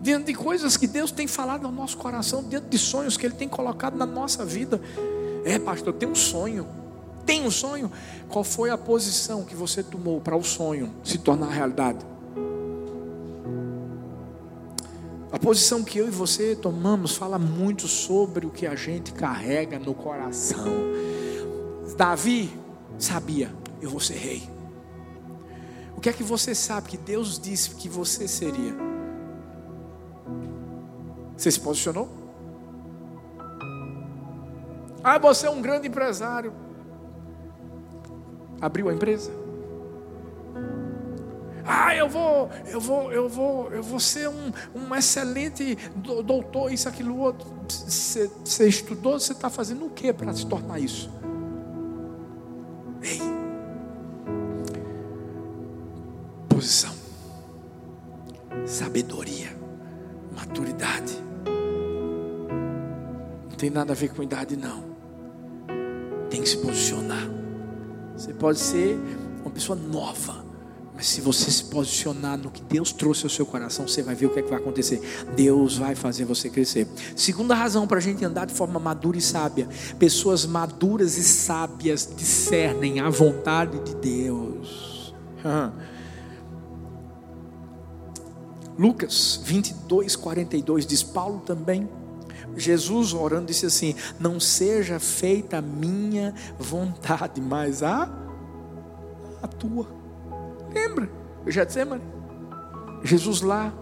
Diante 0.03 0.25
de 0.25 0.33
coisas 0.33 0.75
que 0.75 0.85
Deus 0.85 1.13
tem 1.13 1.27
falado 1.27 1.61
no 1.61 1.71
nosso 1.71 1.95
coração, 1.95 2.43
diante 2.43 2.67
de 2.67 2.77
sonhos 2.77 3.15
que 3.15 3.25
Ele 3.25 3.35
tem 3.35 3.47
colocado 3.47 3.95
na 3.95 4.05
nossa 4.05 4.43
vida. 4.43 4.81
É, 5.45 5.57
pastor, 5.57 5.93
tem 5.93 6.09
um 6.09 6.13
sonho. 6.13 6.67
Tem 7.25 7.41
um 7.47 7.49
sonho. 7.49 7.89
Qual 8.27 8.43
foi 8.43 8.69
a 8.69 8.77
posição 8.77 9.45
que 9.45 9.55
você 9.55 9.81
tomou 9.81 10.19
para 10.19 10.35
o 10.35 10.43
sonho 10.43 10.93
se 11.05 11.17
tornar 11.19 11.47
realidade? 11.47 12.05
A 15.31 15.39
posição 15.39 15.81
que 15.85 15.97
eu 15.97 16.07
e 16.09 16.11
você 16.11 16.53
tomamos 16.53 17.15
fala 17.15 17.39
muito 17.39 17.87
sobre 17.87 18.45
o 18.45 18.49
que 18.49 18.67
a 18.67 18.75
gente 18.75 19.13
carrega 19.13 19.79
no 19.79 19.93
coração. 19.93 20.67
Davi 21.95 22.51
sabia, 22.99 23.55
eu 23.81 23.89
vou 23.89 24.01
ser 24.01 24.17
rei. 24.17 24.43
O 25.95 26.01
que 26.01 26.09
é 26.09 26.13
que 26.13 26.23
você 26.23 26.53
sabe 26.53 26.89
que 26.89 26.97
Deus 26.97 27.39
disse 27.39 27.69
que 27.69 27.87
você 27.87 28.27
seria? 28.27 28.92
Você 31.37 31.51
se 31.51 31.59
posicionou? 31.59 32.09
Ah, 35.03 35.17
você 35.17 35.47
é 35.47 35.49
um 35.49 35.61
grande 35.61 35.87
empresário. 35.87 36.53
Abriu 38.61 38.87
a 38.87 38.93
empresa? 38.93 39.31
Ah, 41.65 41.95
eu 41.95 42.09
vou, 42.09 42.49
eu 42.65 42.79
vou, 42.79 43.11
eu 43.11 43.29
vou, 43.29 43.71
eu 43.71 43.83
vou 43.83 43.99
ser 43.99 44.27
um, 44.27 44.51
um 44.75 44.95
excelente 44.95 45.77
doutor, 45.95 46.71
isso, 46.71 46.89
aquilo, 46.89 47.17
outro. 47.17 47.47
Você, 47.67 48.29
estudou, 48.67 49.19
você 49.19 49.31
está 49.31 49.49
fazendo 49.49 49.85
o 49.85 49.89
que 49.89 50.11
para 50.11 50.33
se 50.33 50.45
tornar 50.45 50.79
isso? 50.79 51.09
Nada 63.73 63.93
a 63.93 63.95
ver 63.95 64.09
com 64.09 64.21
idade, 64.21 64.55
não. 64.55 64.83
Tem 66.29 66.41
que 66.41 66.49
se 66.49 66.57
posicionar. 66.57 67.27
Você 68.15 68.33
pode 68.33 68.59
ser 68.59 68.97
uma 69.41 69.49
pessoa 69.49 69.77
nova, 69.77 70.45
mas 70.95 71.07
se 71.07 71.19
você 71.19 71.49
se 71.49 71.65
posicionar 71.65 72.37
no 72.37 72.51
que 72.51 72.61
Deus 72.61 72.91
trouxe 72.93 73.25
ao 73.25 73.29
seu 73.29 73.45
coração, 73.45 73.87
você 73.87 74.03
vai 74.03 74.13
ver 74.13 74.27
o 74.27 74.29
que, 74.29 74.39
é 74.39 74.41
que 74.43 74.49
vai 74.49 74.59
acontecer. 74.59 75.01
Deus 75.35 75.77
vai 75.77 75.95
fazer 75.95 76.23
você 76.25 76.49
crescer. 76.49 76.87
Segunda 77.15 77.55
razão 77.55 77.87
para 77.87 77.97
a 77.97 78.01
gente 78.01 78.23
andar 78.23 78.45
de 78.45 78.53
forma 78.53 78.79
madura 78.79 79.17
e 79.17 79.21
sábia: 79.21 79.67
pessoas 79.97 80.45
maduras 80.45 81.17
e 81.17 81.23
sábias 81.23 82.07
discernem 82.15 82.99
a 82.99 83.09
vontade 83.09 83.79
de 83.79 83.95
Deus. 83.95 85.13
Lucas 88.77 89.41
22, 89.43 90.15
42 90.15 90.85
diz: 90.85 91.01
Paulo 91.01 91.39
também. 91.39 91.89
Jesus 92.55 93.13
orando 93.13 93.47
disse 93.47 93.65
assim: 93.65 93.95
Não 94.19 94.39
seja 94.39 94.99
feita 94.99 95.57
a 95.57 95.61
minha 95.61 96.33
vontade, 96.57 97.41
mas 97.41 97.83
a, 97.83 98.09
a 99.41 99.47
tua. 99.47 99.87
Lembra? 100.73 101.09
Eu 101.45 101.51
já 101.51 101.63
disse, 101.63 101.83
mano. 101.85 102.01
Jesus 103.03 103.41
lá, 103.41 103.73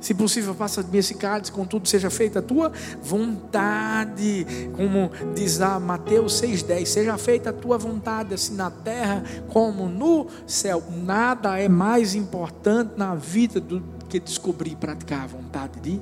se 0.00 0.12
possível, 0.12 0.54
passa 0.54 0.82
de 0.82 0.90
mim 0.90 0.98
esse 0.98 1.14
cálice, 1.14 1.52
contudo 1.52 1.88
seja 1.88 2.10
feita 2.10 2.40
a 2.40 2.42
tua 2.42 2.72
vontade, 3.00 4.44
como 4.76 5.10
diz 5.34 5.58
lá 5.58 5.78
Mateus 5.78 6.42
6,10: 6.42 6.86
seja 6.86 7.16
feita 7.16 7.50
a 7.50 7.52
tua 7.52 7.78
vontade, 7.78 8.34
assim 8.34 8.54
na 8.54 8.70
terra 8.70 9.22
como 9.48 9.88
no 9.88 10.26
céu. 10.46 10.82
Nada 10.90 11.58
é 11.58 11.68
mais 11.68 12.14
importante 12.14 12.92
na 12.96 13.14
vida 13.14 13.60
do 13.60 13.82
que 14.08 14.18
descobrir 14.18 14.72
e 14.72 14.76
praticar 14.76 15.24
a 15.24 15.26
vontade 15.26 15.80
de, 15.80 16.00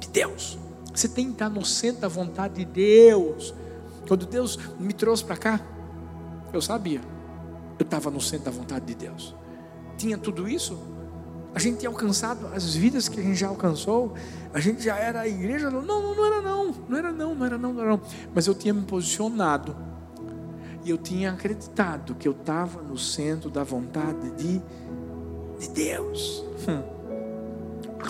de 0.00 0.08
Deus. 0.08 0.63
Você 0.94 1.08
tem 1.08 1.26
que 1.26 1.32
estar 1.32 1.50
no 1.50 1.64
centro 1.64 2.02
da 2.02 2.08
vontade 2.08 2.54
de 2.54 2.64
Deus. 2.64 3.52
Quando 4.06 4.24
Deus 4.24 4.58
me 4.78 4.92
trouxe 4.92 5.24
para 5.24 5.36
cá, 5.36 5.60
eu 6.52 6.62
sabia, 6.62 7.00
eu 7.78 7.84
estava 7.84 8.10
no 8.10 8.20
centro 8.20 8.44
da 8.44 8.50
vontade 8.50 8.86
de 8.86 8.94
Deus 8.94 9.34
tinha 9.96 10.18
tudo 10.18 10.48
isso, 10.48 10.78
a 11.54 11.58
gente 11.58 11.78
tinha 11.78 11.88
alcançado 11.88 12.48
as 12.48 12.74
vidas 12.74 13.08
que 13.08 13.20
a 13.20 13.22
gente 13.22 13.36
já 13.36 13.48
alcançou, 13.48 14.14
a 14.52 14.58
gente 14.58 14.82
já 14.82 14.96
era 14.96 15.20
a 15.20 15.28
igreja. 15.28 15.70
Não, 15.70 15.82
não, 15.82 16.14
não 16.14 16.26
era 16.26 16.42
não, 16.42 16.74
não 16.88 16.98
era 16.98 17.12
não, 17.12 17.34
não 17.34 17.46
era 17.46 17.58
não, 17.58 17.72
não 17.72 17.80
era 17.82 17.90
não. 17.90 18.00
Mas 18.34 18.46
eu 18.46 18.54
tinha 18.54 18.74
me 18.74 18.82
posicionado 18.82 19.76
e 20.84 20.90
eu 20.90 20.98
tinha 20.98 21.32
acreditado 21.32 22.14
que 22.14 22.26
eu 22.26 22.32
estava 22.32 22.82
no 22.82 22.98
centro 22.98 23.50
da 23.50 23.62
vontade 23.62 24.30
de, 24.32 24.60
de 25.60 25.68
Deus. 25.70 26.44
Hum. 26.68 26.93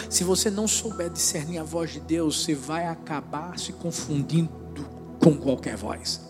Se 0.09 0.25
você 0.25 0.51
não 0.51 0.67
souber 0.67 1.11
discernir 1.11 1.59
a 1.59 1.65
voz 1.65 1.93
de 1.93 2.01
Deus, 2.01 2.45
você 2.45 2.55
vai 2.55 2.87
acabar 2.87 3.59
se 3.59 3.73
confundindo 3.73 4.51
com 5.21 5.37
qualquer 5.37 5.77
voz. 5.77 6.21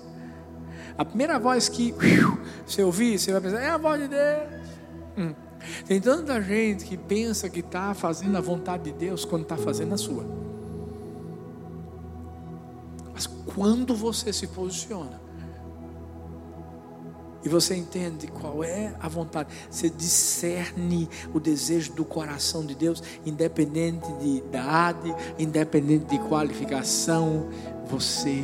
A 0.97 1.05
primeira 1.05 1.39
voz 1.39 1.69
que 1.69 1.95
você 2.67 2.83
ouvir, 2.83 3.19
você 3.19 3.33
vai 3.33 3.41
pensar, 3.41 3.61
é 3.61 3.71
a 3.71 3.79
voz 3.79 4.01
de 4.01 4.09
Deus. 4.09 4.65
Hum. 5.19 5.35
Tem 5.87 6.01
tanta 6.01 6.41
gente 6.43 6.85
que 6.85 6.97
pensa 6.97 7.49
que 7.49 7.61
está 7.61 7.95
fazendo 7.95 8.37
a 8.37 8.41
vontade 8.41 8.85
de 8.85 8.93
Deus 8.93 9.25
quando 9.25 9.43
está 9.43 9.57
fazendo 9.57 9.95
a 9.95 9.97
sua. 9.97 10.25
Mas 13.13 13.27
quando 13.27 13.95
você 13.97 14.33
se 14.33 14.47
posiciona 14.49 15.24
e 17.45 17.49
você 17.49 17.77
entende 17.77 18.27
qual 18.27 18.65
é 18.65 18.95
a 18.99 19.07
vontade, 19.07 19.51
você 19.71 19.91
discerne 19.91 21.09
o 21.35 21.39
desejo 21.39 21.93
do 21.93 22.05
coração 22.05 22.65
de 22.65 22.75
Deus, 22.75 23.03
independente 23.27 24.11
de 24.15 24.39
idade, 24.39 25.15
independente 25.39 26.07
de 26.07 26.19
qualificação, 26.21 27.51
você 27.87 28.43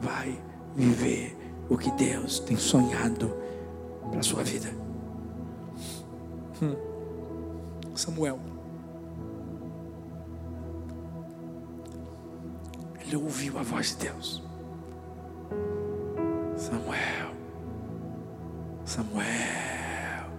vai 0.00 0.42
viver 0.74 1.36
o 1.68 1.76
que 1.76 1.90
Deus 1.92 2.38
tem 2.40 2.56
sonhado 2.56 3.36
para 4.10 4.20
a 4.20 4.22
sua 4.22 4.42
vida. 4.42 4.70
Hum. 6.62 6.76
Samuel. 7.94 8.40
Ele 13.00 13.16
ouviu 13.16 13.58
a 13.58 13.62
voz 13.62 13.90
de 13.90 14.06
Deus. 14.06 14.42
Samuel. 16.56 17.33
Samuel. 18.94 20.30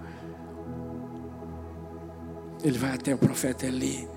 Ele 2.63 2.77
vai 2.77 2.93
até 2.93 3.13
o 3.13 3.17
profeta 3.17 3.65
Eli. 3.65 4.07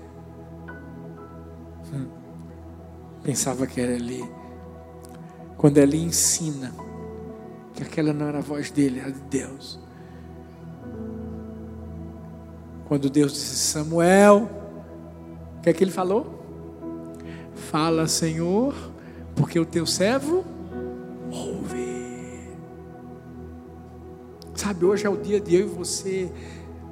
Hum. 1.93 2.07
Pensava 3.21 3.67
que 3.67 3.81
era 3.81 3.91
Eli. 3.91 4.23
Quando 5.57 5.77
Eli 5.77 6.01
ensina 6.01 6.73
que 7.73 7.83
aquela 7.83 8.13
não 8.13 8.27
era 8.27 8.37
a 8.37 8.41
voz 8.41 8.71
dele, 8.71 9.01
era 9.01 9.11
de 9.11 9.19
Deus. 9.19 9.77
Quando 12.87 13.09
Deus 13.09 13.33
disse 13.33 13.57
Samuel, 13.57 14.49
o 15.57 15.61
que 15.61 15.69
é 15.69 15.73
que 15.73 15.83
ele 15.83 15.91
falou? 15.91 16.39
Fala, 17.69 18.07
Senhor, 18.07 18.73
porque 19.35 19.59
o 19.59 19.65
teu 19.65 19.85
servo 19.85 20.45
Sabe, 24.69 24.85
hoje 24.85 25.03
é 25.03 25.09
o 25.09 25.17
dia 25.17 25.39
de 25.39 25.55
eu 25.55 25.61
e 25.61 25.65
você 25.67 26.31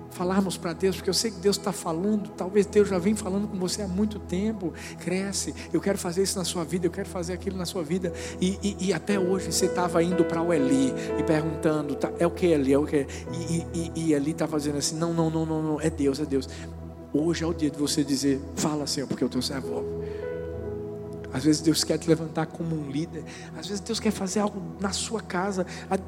falarmos 0.09 0.57
para 0.57 0.73
Deus, 0.73 0.95
porque 0.95 1.11
eu 1.11 1.13
sei 1.13 1.29
que 1.29 1.37
Deus 1.37 1.57
está 1.57 1.71
falando, 1.71 2.31
talvez 2.31 2.65
Deus 2.65 2.89
já 2.89 2.97
vem 2.97 3.15
falando 3.15 3.47
com 3.47 3.55
você 3.55 3.83
há 3.83 3.87
muito 3.87 4.17
tempo. 4.17 4.73
Cresce, 4.97 5.53
eu 5.71 5.79
quero 5.79 5.95
fazer 5.95 6.23
isso 6.23 6.39
na 6.39 6.43
sua 6.43 6.65
vida, 6.65 6.87
eu 6.87 6.89
quero 6.89 7.07
fazer 7.07 7.33
aquilo 7.33 7.55
na 7.55 7.67
sua 7.67 7.83
vida. 7.83 8.11
E, 8.41 8.57
e, 8.63 8.87
e 8.87 8.93
até 8.93 9.19
hoje 9.19 9.51
você 9.51 9.67
estava 9.67 10.01
indo 10.01 10.25
para 10.25 10.41
o 10.41 10.51
Eli 10.51 10.91
e 11.19 11.21
perguntando: 11.21 11.93
tá, 11.93 12.11
é 12.17 12.25
o 12.25 12.31
que 12.31 12.47
Eli? 12.47 12.73
É 12.73 12.79
o 12.79 12.85
que? 12.87 13.05
E, 13.31 13.67
e, 13.71 13.91
e 13.95 14.13
Eli 14.15 14.31
está 14.31 14.47
fazendo 14.47 14.79
assim: 14.79 14.95
não, 14.95 15.13
não, 15.13 15.29
não, 15.29 15.45
não, 15.45 15.61
não, 15.61 15.79
é 15.79 15.91
Deus, 15.91 16.19
é 16.19 16.25
Deus. 16.25 16.49
Hoje 17.13 17.43
é 17.43 17.47
o 17.47 17.53
dia 17.53 17.69
de 17.69 17.77
você 17.77 18.03
dizer: 18.03 18.41
fala, 18.55 18.87
Senhor, 18.87 19.05
porque 19.05 19.23
o 19.23 19.29
teu 19.29 19.43
servo. 19.43 19.85
Às 21.33 21.43
vezes 21.43 21.61
Deus 21.61 21.83
quer 21.83 21.97
te 21.97 22.07
levantar 22.07 22.45
como 22.45 22.75
um 22.75 22.89
líder. 22.89 23.23
Às 23.57 23.67
vezes 23.67 23.81
Deus 23.81 23.99
quer 23.99 24.11
fazer 24.11 24.39
algo 24.39 24.61
na 24.79 24.91
sua 24.91 25.21
casa. 25.21 25.65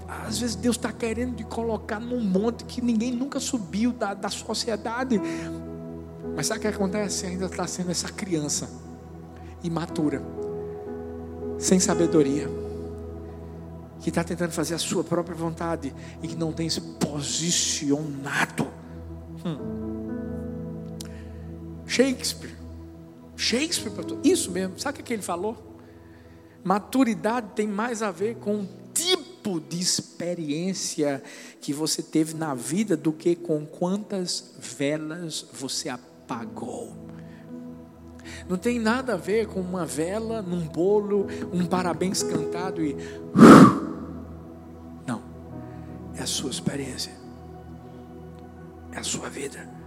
Às 0.08 0.40
vezes 0.40 0.56
Deus 0.56 0.76
está 0.76 0.92
querendo 0.92 1.36
te 1.36 1.44
colocar 1.44 2.00
num 2.00 2.22
monte 2.24 2.64
que 2.64 2.82
ninguém 2.82 3.12
nunca 3.12 3.40
subiu 3.40 3.92
da, 3.92 4.14
da 4.14 4.30
sociedade. 4.30 5.20
Mas 6.36 6.48
sabe 6.48 6.60
o 6.60 6.62
que 6.62 6.68
acontece? 6.68 7.26
Ainda 7.26 7.46
está 7.46 7.68
sendo 7.68 7.92
essa 7.92 8.10
criança 8.10 8.70
imatura, 9.62 10.22
sem 11.58 11.80
sabedoria, 11.80 12.48
que 14.00 14.08
está 14.08 14.24
tentando 14.24 14.52
fazer 14.52 14.76
a 14.76 14.78
sua 14.78 15.04
própria 15.04 15.36
vontade 15.36 15.94
e 16.24 16.28
que 16.28 16.36
não 16.36 16.54
tem 16.54 16.70
se 16.70 16.80
posicionado. 16.80 18.68
Hum. 19.46 19.80
Shakespeare 21.86 22.59
Shakespeare, 23.40 23.94
isso 24.22 24.52
mesmo. 24.52 24.78
Sabe 24.78 25.00
o 25.00 25.04
que 25.04 25.14
ele 25.14 25.22
falou? 25.22 25.58
Maturidade 26.62 27.52
tem 27.56 27.66
mais 27.66 28.02
a 28.02 28.12
ver 28.12 28.36
com 28.36 28.56
o 28.64 28.68
tipo 28.94 29.62
de 29.62 29.80
experiência 29.80 31.24
que 31.62 31.72
você 31.72 32.04
teve 32.04 32.34
na 32.34 32.54
vida 32.54 32.98
do 32.98 33.14
que 33.14 33.38
com 33.38 33.66
quantas 33.66 34.56
velas 34.60 35.46
você 35.54 35.88
apagou. 35.88 36.94
Não 38.50 38.58
tem 38.58 38.78
nada 38.78 39.14
a 39.14 39.18
ver 39.18 39.48
com 39.48 39.62
uma 39.62 39.86
vela 39.86 40.42
num 40.42 40.68
bolo, 40.68 41.26
um 41.54 41.66
parabéns 41.66 42.22
cantado 42.22 42.84
e. 42.84 42.94
Não. 45.08 45.24
É 46.14 46.24
a 46.24 46.28
sua 46.28 46.50
experiência. 46.50 47.14
É 48.92 49.00
a 49.00 49.04
sua 49.04 49.30
vida. 49.30 49.80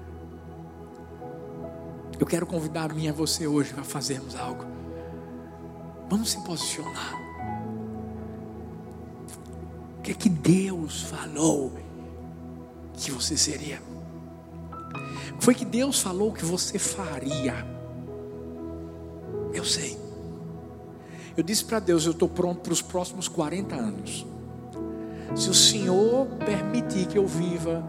Eu 2.19 2.27
quero 2.27 2.47
convidar 2.47 2.91
a 2.91 2.95
mim 2.95 3.05
e 3.05 3.09
a 3.09 3.13
você 3.13 3.47
hoje 3.47 3.73
para 3.73 3.85
fazermos 3.85 4.37
algo. 4.37 4.65
Vamos 6.09 6.31
se 6.31 6.41
posicionar. 6.45 7.15
O 9.99 10.03
que 10.03 10.11
é 10.11 10.15
que 10.15 10.29
Deus 10.29 11.03
falou 11.03 11.73
que 12.95 13.11
você 13.11 13.37
seria? 13.37 13.81
Foi 15.41 15.55
que 15.55 15.65
Deus 15.65 16.01
falou 16.01 16.33
que 16.33 16.45
você 16.45 16.79
faria. 16.79 17.67
Eu 19.53 19.65
sei. 19.65 19.99
Eu 21.37 21.43
disse 21.43 21.65
para 21.65 21.81
Deus: 21.81 22.05
eu 22.05 22.13
estou 22.13 22.29
pronto 22.29 22.61
para 22.61 22.73
os 22.73 22.83
próximos 22.83 23.29
40 23.29 23.75
anos. 23.75 24.27
Se 25.35 25.49
o 25.49 25.55
Senhor 25.55 26.27
permitir 26.45 27.07
que 27.07 27.17
eu 27.17 27.27
viva 27.27 27.83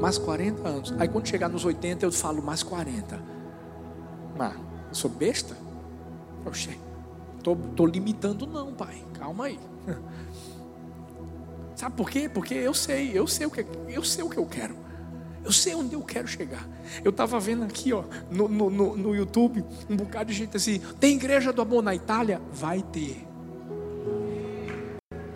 mais 0.00 0.18
40 0.18 0.66
anos. 0.66 0.94
Aí 0.98 1.06
quando 1.06 1.28
chegar 1.28 1.48
nos 1.48 1.64
80, 1.64 2.06
eu 2.06 2.12
falo 2.12 2.42
mais 2.42 2.62
40. 2.62 3.20
Mas, 4.36 4.54
eu 4.54 4.94
sou 4.94 5.10
besta? 5.10 5.56
Oxê, 6.44 6.76
tô, 7.42 7.54
tô 7.76 7.86
limitando 7.86 8.46
não, 8.46 8.72
pai. 8.72 9.04
Calma 9.12 9.46
aí. 9.46 9.60
Sabe 11.76 11.96
por 11.96 12.10
quê? 12.10 12.28
Porque 12.28 12.54
eu 12.54 12.74
sei, 12.74 13.10
eu 13.14 13.26
sei 13.26 13.46
o 13.46 13.50
que 13.50 13.64
eu 13.88 14.04
sei 14.04 14.24
o 14.24 14.30
que 14.30 14.38
eu 14.38 14.46
quero. 14.46 14.74
Eu 15.42 15.52
sei 15.52 15.74
onde 15.74 15.94
eu 15.94 16.02
quero 16.02 16.28
chegar. 16.28 16.68
Eu 17.02 17.10
estava 17.10 17.40
vendo 17.40 17.64
aqui, 17.64 17.92
ó, 17.92 18.04
no, 18.30 18.46
no, 18.46 18.94
no, 18.96 19.16
YouTube, 19.16 19.64
um 19.88 19.96
bocado 19.96 20.30
de 20.30 20.36
gente 20.36 20.56
assim: 20.56 20.80
tem 20.98 21.14
igreja 21.16 21.52
do 21.52 21.62
amor 21.62 21.82
na 21.82 21.94
Itália? 21.94 22.40
Vai 22.52 22.82
ter. 22.82 23.26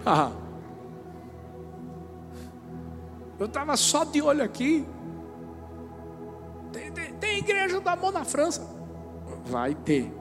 Ah. 0.07 0.43
Eu 3.38 3.47
estava 3.47 3.77
só 3.77 4.05
de 4.05 4.23
olho 4.23 4.42
aqui. 4.42 4.87
Tem, 6.73 6.90
tem, 6.92 7.12
tem, 7.14 7.38
igreja 7.38 7.81
do 7.81 7.88
amor 7.88 8.12
na 8.12 8.25
França? 8.25 8.66
Vai 9.47 9.75
ter. 9.75 10.12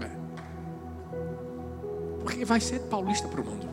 É. 0.00 0.10
Porque 2.20 2.44
vai 2.44 2.60
ser 2.60 2.80
paulista 2.80 3.28
para 3.28 3.40
o 3.40 3.44
mundo. 3.44 3.68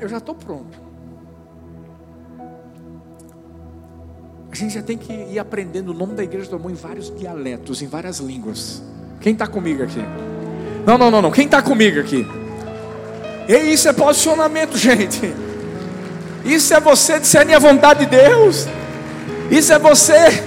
Eu 0.00 0.08
já 0.08 0.18
estou 0.18 0.34
pronto. 0.34 0.78
A 4.50 4.54
gente 4.54 4.74
já 4.74 4.82
tem 4.82 4.98
que 4.98 5.12
ir 5.12 5.38
aprendendo 5.38 5.90
o 5.90 5.94
nome 5.94 6.14
da 6.14 6.24
igreja 6.24 6.50
do 6.50 6.56
amor 6.56 6.70
em 6.70 6.74
vários 6.74 7.14
dialetos, 7.14 7.82
em 7.82 7.86
várias 7.86 8.18
línguas. 8.18 8.82
Quem 9.20 9.32
está 9.32 9.46
comigo 9.46 9.82
aqui? 9.82 10.00
Não, 10.86 10.98
não, 10.98 11.10
não, 11.10 11.22
não. 11.22 11.30
Quem 11.30 11.46
está 11.46 11.62
comigo 11.62 12.00
aqui? 12.00 12.26
E 13.50 13.72
isso 13.72 13.88
é 13.88 13.92
posicionamento, 13.92 14.78
gente. 14.78 15.34
Isso 16.44 16.72
é 16.72 16.78
você 16.78 17.18
discernir 17.18 17.54
a 17.54 17.58
vontade 17.58 18.06
de 18.06 18.16
Deus. 18.16 18.66
Isso 19.50 19.72
é 19.72 19.78
você. 19.78 20.44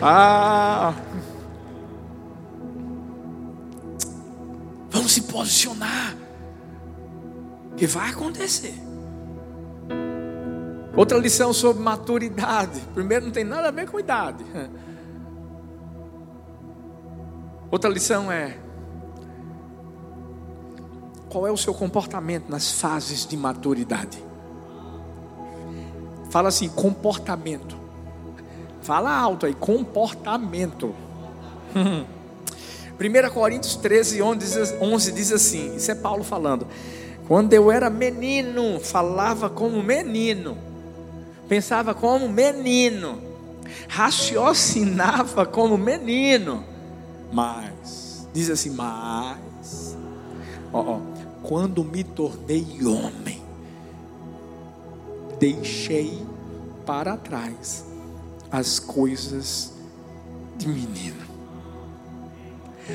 Ah. 0.00 0.94
Vamos 4.88 5.12
se 5.12 5.20
posicionar. 5.22 6.16
Que 7.76 7.86
vai 7.86 8.08
acontecer. 8.08 8.74
Outra 10.96 11.18
lição 11.18 11.52
sobre 11.52 11.82
maturidade. 11.82 12.80
Primeiro, 12.94 13.26
não 13.26 13.32
tem 13.32 13.44
nada 13.44 13.68
a 13.68 13.70
ver 13.70 13.90
com 13.90 14.00
idade. 14.00 14.42
Outra 17.70 17.90
lição 17.90 18.32
é: 18.32 18.56
qual 21.34 21.48
é 21.48 21.50
o 21.50 21.56
seu 21.56 21.74
comportamento 21.74 22.48
nas 22.48 22.70
fases 22.70 23.26
de 23.26 23.36
maturidade? 23.36 24.22
Fala 26.30 26.48
assim, 26.48 26.68
comportamento. 26.68 27.76
Fala 28.80 29.12
alto 29.12 29.44
aí, 29.44 29.52
comportamento. 29.52 30.94
1 31.74 33.30
Coríntios 33.32 33.74
13, 33.74 34.22
11 34.22 35.10
diz 35.10 35.32
assim: 35.32 35.74
Isso 35.74 35.90
é 35.90 35.96
Paulo 35.96 36.22
falando. 36.22 36.68
Quando 37.26 37.52
eu 37.52 37.68
era 37.68 37.90
menino, 37.90 38.78
falava 38.78 39.50
como 39.50 39.82
menino, 39.82 40.56
pensava 41.48 41.96
como 41.96 42.28
menino, 42.28 43.18
raciocinava 43.88 45.44
como 45.44 45.76
menino, 45.76 46.62
mas, 47.32 48.28
diz 48.32 48.50
assim, 48.50 48.70
mas, 48.70 49.96
ó, 50.72 50.80
ó, 50.80 51.13
quando 51.44 51.84
me 51.84 52.02
tornei 52.02 52.66
homem, 52.86 53.42
deixei 55.38 56.26
para 56.86 57.18
trás 57.18 57.84
as 58.50 58.78
coisas 58.78 59.74
de 60.56 60.66
menino. 60.68 61.22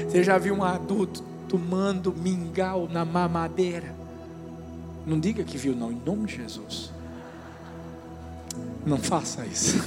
Você 0.07 0.23
já 0.23 0.39
viu 0.39 0.55
um 0.55 0.63
adulto 0.63 1.23
tomando 1.47 2.12
mingau 2.12 2.88
na 2.89 3.05
mamadeira? 3.05 3.95
Não 5.05 5.19
diga 5.19 5.43
que 5.43 5.57
viu, 5.57 5.75
não, 5.75 5.91
em 5.91 6.01
nome 6.03 6.25
de 6.25 6.38
Jesus. 6.38 6.91
Não 8.83 8.97
faça 8.97 9.45
isso. 9.45 9.83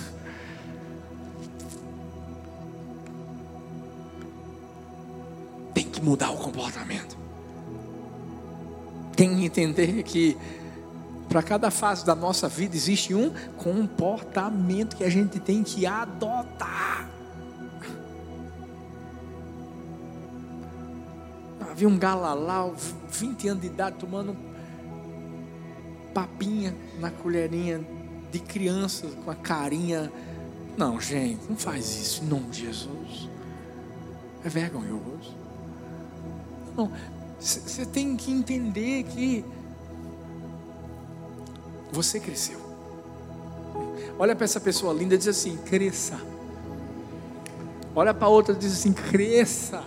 Tem 5.74 5.84
que 5.84 6.00
mudar 6.00 6.30
o 6.30 6.36
comportamento. 6.36 7.21
Tem 9.16 9.36
que 9.36 9.44
entender 9.44 10.02
que 10.02 10.36
para 11.28 11.42
cada 11.42 11.70
fase 11.70 12.04
da 12.04 12.14
nossa 12.14 12.48
vida 12.48 12.76
existe 12.76 13.14
um 13.14 13.32
comportamento 13.56 14.96
que 14.96 15.04
a 15.04 15.10
gente 15.10 15.40
tem 15.40 15.62
que 15.62 15.86
adotar. 15.86 17.08
Havia 21.70 21.88
um 21.88 21.98
galalau, 21.98 22.74
20 23.10 23.48
anos 23.48 23.62
de 23.62 23.68
idade, 23.68 23.96
tomando 23.98 24.36
papinha 26.12 26.74
na 27.00 27.10
colherinha 27.10 27.80
de 28.30 28.38
criança 28.38 29.06
com 29.24 29.30
a 29.30 29.34
carinha. 29.34 30.12
Não, 30.76 31.00
gente, 31.00 31.40
não 31.48 31.56
faz 31.56 31.86
isso 31.98 32.24
em 32.24 32.26
nome 32.26 32.50
de 32.50 32.66
Jesus. 32.66 33.28
É 34.44 34.48
vergonhoso. 34.48 35.34
Não, 36.76 36.90
você 37.42 37.84
tem 37.84 38.16
que 38.16 38.30
entender 38.30 39.02
que 39.02 39.44
você 41.90 42.20
cresceu. 42.20 42.60
Olha 44.18 44.36
para 44.36 44.44
essa 44.44 44.60
pessoa 44.60 44.94
linda 44.94 45.16
e 45.16 45.18
diz 45.18 45.26
assim: 45.26 45.56
cresça. 45.56 46.20
Olha 47.94 48.14
para 48.14 48.28
outra 48.28 48.54
e 48.54 48.58
diz 48.58 48.72
assim: 48.72 48.92
cresça. 48.92 49.84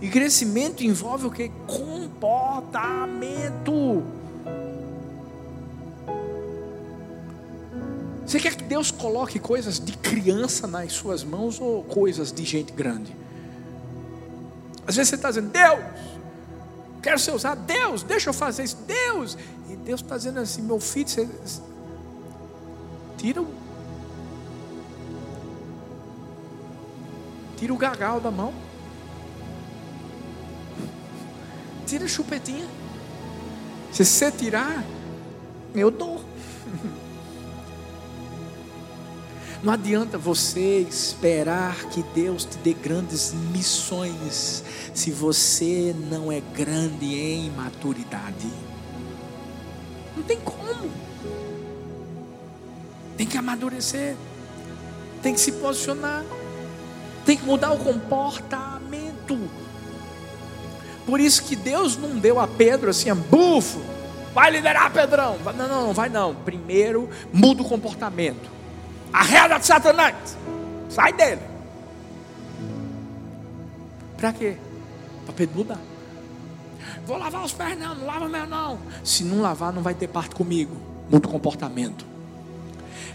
E 0.00 0.08
crescimento 0.08 0.82
envolve 0.82 1.26
o 1.26 1.30
que? 1.30 1.48
Comportamento. 1.66 4.02
Você 8.26 8.40
quer 8.40 8.56
que 8.56 8.64
Deus 8.64 8.90
coloque 8.90 9.38
coisas 9.38 9.78
de 9.78 9.96
criança 9.96 10.66
nas 10.66 10.92
suas 10.92 11.22
mãos 11.22 11.60
ou 11.60 11.84
coisas 11.84 12.32
de 12.32 12.44
gente 12.44 12.72
grande? 12.72 13.14
Às 14.86 14.96
vezes 14.96 15.10
você 15.10 15.14
está 15.14 15.28
dizendo, 15.28 15.50
Deus, 15.50 15.78
quero 17.04 17.18
ser 17.18 17.32
usado, 17.32 17.60
Deus, 17.60 18.02
deixa 18.02 18.30
eu 18.30 18.34
fazer 18.34 18.64
isso, 18.64 18.78
Deus. 18.86 19.36
E 19.68 19.76
Deus 19.76 20.00
está 20.00 20.16
dizendo 20.16 20.40
assim, 20.40 20.62
meu 20.62 20.80
filho, 20.80 21.06
você 21.06 21.28
tira 23.18 23.42
o. 23.42 23.54
Tira 27.58 27.74
o 27.74 27.76
gagal 27.76 28.20
da 28.20 28.30
mão. 28.30 28.54
Tira 31.86 32.06
a 32.06 32.08
chupetinha. 32.08 32.66
Se 33.92 34.02
você 34.02 34.32
tirar, 34.32 34.82
eu 35.74 35.90
dou. 35.90 36.24
Não 39.64 39.72
adianta 39.72 40.18
você 40.18 40.80
esperar 40.80 41.86
que 41.86 42.02
Deus 42.14 42.44
te 42.44 42.58
dê 42.58 42.74
grandes 42.74 43.32
missões 43.32 44.62
se 44.92 45.10
você 45.10 45.96
não 46.10 46.30
é 46.30 46.42
grande 46.54 47.06
em 47.06 47.50
maturidade. 47.50 48.46
Não 50.14 50.22
tem 50.22 50.38
como. 50.38 50.90
Tem 53.16 53.26
que 53.26 53.38
amadurecer. 53.38 54.16
Tem 55.22 55.32
que 55.32 55.40
se 55.40 55.52
posicionar. 55.52 56.22
Tem 57.24 57.34
que 57.34 57.46
mudar 57.46 57.72
o 57.72 57.78
comportamento. 57.78 59.48
Por 61.06 61.18
isso 61.20 61.42
que 61.42 61.56
Deus 61.56 61.96
não 61.96 62.18
deu 62.18 62.38
a 62.38 62.46
Pedro 62.46 62.90
assim, 62.90 63.14
bufo, 63.14 63.80
vai 64.34 64.50
liderar 64.50 64.92
Pedrão. 64.92 65.38
Não, 65.56 65.68
não, 65.68 65.86
não 65.86 65.94
vai 65.94 66.10
não. 66.10 66.34
Primeiro 66.34 67.08
muda 67.32 67.62
o 67.62 67.64
comportamento. 67.64 68.53
Arreda 69.14 69.58
de 69.58 69.66
Satanás. 69.66 70.36
Sai 70.90 71.12
dele. 71.12 71.40
Para 74.16 74.32
quê? 74.32 74.56
Para 75.24 75.34
Pedro 75.34 75.58
mudar. 75.58 75.78
Vou 77.06 77.16
lavar 77.16 77.44
os 77.44 77.52
pés, 77.52 77.78
não, 77.78 77.94
não 77.94 78.06
lava 78.06 78.28
meu 78.28 78.44
não. 78.44 78.76
Se 79.04 79.22
não 79.22 79.40
lavar, 79.40 79.72
não 79.72 79.82
vai 79.82 79.94
ter 79.94 80.08
parte 80.08 80.34
comigo. 80.34 80.76
Muda 81.08 81.28
o 81.28 81.30
comportamento. 81.30 82.04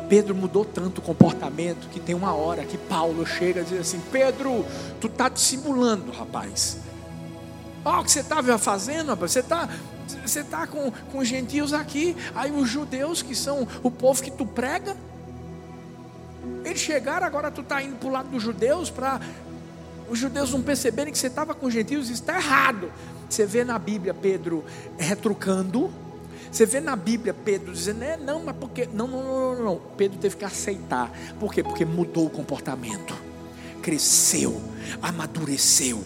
Pedro 0.08 0.34
mudou 0.34 0.64
tanto 0.64 1.00
o 1.00 1.02
comportamento 1.02 1.90
que 1.90 2.00
tem 2.00 2.16
uma 2.16 2.34
hora 2.34 2.64
que 2.64 2.78
Paulo 2.78 3.26
chega 3.26 3.60
e 3.60 3.66
diz 3.66 3.80
assim: 3.82 4.02
Pedro, 4.10 4.66
tu 5.02 5.08
está 5.08 5.28
dissimulando, 5.28 6.14
rapaz. 6.14 6.78
Olha 7.84 8.00
o 8.00 8.04
que 8.06 8.12
você 8.12 8.22
estava 8.22 8.58
fazendo, 8.58 9.10
rapaz. 9.10 9.34
Você 9.34 9.40
está 9.42 9.68
você 10.26 10.44
tá 10.44 10.66
com, 10.66 10.92
com 11.12 11.24
gentios 11.24 11.74
aqui, 11.74 12.16
aí 12.34 12.52
os 12.52 12.70
judeus 12.70 13.22
que 13.22 13.36
são 13.36 13.68
o 13.84 13.92
povo 13.92 14.24
que 14.24 14.32
tu 14.32 14.46
prega, 14.46 14.96
eles 16.70 16.82
chegaram, 16.82 17.26
agora 17.26 17.52
tu 17.52 17.62
está 17.62 17.82
indo 17.82 17.96
para 17.96 18.08
o 18.08 18.12
lado 18.12 18.30
dos 18.30 18.42
judeus 18.42 18.90
para 18.90 19.20
os 20.10 20.18
judeus 20.18 20.52
não 20.52 20.62
perceberem 20.62 21.14
que 21.14 21.20
você 21.20 21.28
estava 21.28 21.54
com 21.54 21.70
gentios, 21.70 22.06
isso 22.06 22.22
está 22.22 22.36
errado. 22.36 22.92
Você 23.30 23.46
vê 23.46 23.64
na 23.64 23.78
Bíblia 23.78 24.14
Pedro 24.14 24.66
retrucando. 24.98 25.92
Você 26.52 26.66
vê 26.66 26.80
na 26.80 26.96
Bíblia 26.96 27.32
Pedro 27.32 27.72
dizendo, 27.72 28.04
é, 28.04 28.18
não, 28.18 28.44
mas 28.44 28.56
porque. 28.56 28.90
Não, 28.92 29.08
não, 29.08 29.24
não, 29.24 29.56
não, 29.56 29.64
não. 29.64 29.82
Pedro 29.96 30.18
teve 30.18 30.36
que 30.36 30.44
aceitar. 30.44 31.12
Por 31.40 31.54
quê? 31.54 31.62
Porque 31.62 31.86
mudou 31.86 32.26
o 32.26 32.30
comportamento. 32.30 33.14
Cresceu, 33.84 34.60
amadureceu. 35.00 36.04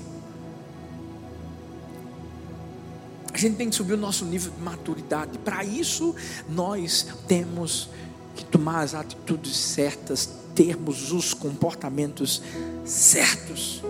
A 3.33 3.37
gente 3.37 3.55
tem 3.55 3.69
que 3.69 3.75
subir 3.75 3.93
o 3.93 3.97
nosso 3.97 4.25
nível 4.25 4.51
de 4.51 4.61
maturidade. 4.61 5.37
Para 5.39 5.63
isso, 5.63 6.13
nós 6.49 7.07
temos 7.25 7.89
que 8.35 8.43
tomar 8.43 8.81
as 8.81 8.93
atitudes 8.93 9.55
certas, 9.55 10.42
termos 10.55 11.11
os 11.11 11.33
comportamentos 11.33 12.41
certos. 12.85 13.83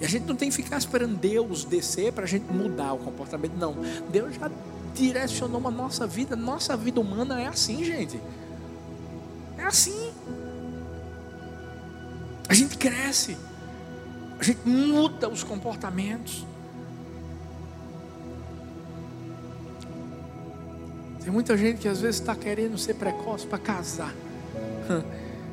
E 0.00 0.04
a 0.04 0.08
gente 0.08 0.24
não 0.24 0.34
tem 0.34 0.48
que 0.48 0.56
ficar 0.56 0.78
esperando 0.78 1.16
Deus 1.16 1.64
descer 1.64 2.12
para 2.12 2.24
a 2.24 2.26
gente 2.26 2.50
mudar 2.50 2.94
o 2.94 2.98
comportamento, 2.98 3.52
não. 3.56 3.76
Deus 4.10 4.34
já 4.34 4.50
direcionou 4.94 5.66
a 5.66 5.70
nossa 5.70 6.06
vida, 6.06 6.34
nossa 6.34 6.76
vida 6.76 7.00
humana 7.00 7.40
é 7.40 7.46
assim, 7.46 7.84
gente. 7.84 8.18
É 9.58 9.64
assim. 9.64 10.10
A 12.48 12.54
gente 12.54 12.76
cresce, 12.78 13.36
a 14.38 14.42
gente 14.42 14.66
muda 14.66 15.28
os 15.28 15.44
comportamentos. 15.44 16.46
Tem 21.30 21.32
muita 21.32 21.56
gente 21.56 21.78
que 21.78 21.86
às 21.86 22.00
vezes 22.00 22.20
está 22.20 22.34
querendo 22.34 22.76
ser 22.76 22.94
precoce 22.94 23.46
para 23.46 23.56
casar. 23.56 24.12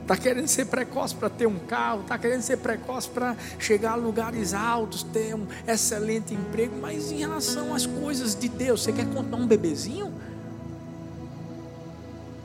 Está 0.02 0.18
querendo 0.18 0.48
ser 0.48 0.66
precoce 0.66 1.14
para 1.14 1.30
ter 1.30 1.46
um 1.46 1.60
carro, 1.60 2.02
está 2.02 2.18
querendo 2.18 2.42
ser 2.42 2.58
precoce 2.58 3.08
para 3.08 3.38
chegar 3.60 3.92
a 3.92 3.96
lugares 3.96 4.56
altos, 4.56 5.04
ter 5.04 5.36
um 5.36 5.46
excelente 5.68 6.34
emprego, 6.34 6.76
mas 6.82 7.12
em 7.12 7.20
relação 7.20 7.76
às 7.76 7.86
coisas 7.86 8.34
de 8.34 8.50
Deus, 8.50 8.82
você 8.82 8.92
quer 8.92 9.06
contar 9.06 9.38
um 9.38 9.46
bebezinho? 9.46 10.12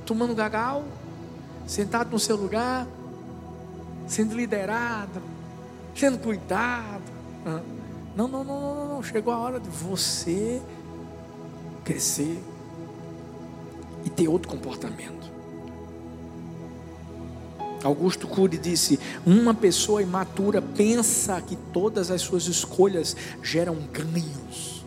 Tomando 0.05 0.35
gagal, 0.35 0.85
sentado 1.67 2.11
no 2.11 2.19
seu 2.19 2.37
lugar, 2.37 2.87
sendo 4.09 4.37
liderado, 4.37 5.23
sendo 5.97 6.19
cuidado. 6.19 7.01
Não, 8.15 8.29
não, 8.29 8.45
não, 8.45 8.61
não, 8.61 8.89
não. 8.97 9.03
Chegou 9.03 9.33
a 9.33 9.39
hora 9.39 9.59
de 9.59 9.71
você 9.71 10.61
crescer 11.83 12.52
e 14.05 14.11
ter 14.11 14.29
outro 14.29 14.49
comportamento. 14.49 15.23
Augusto 17.85 18.29
Cury 18.29 18.59
disse: 18.59 18.99
Uma 19.27 19.55
pessoa 19.55 20.03
imatura 20.03 20.63
pensa 20.63 21.41
que 21.41 21.57
todas 21.57 22.11
as 22.11 22.23
suas 22.23 22.47
escolhas 22.47 23.17
geram 23.43 23.77
ganhos. 23.93 24.85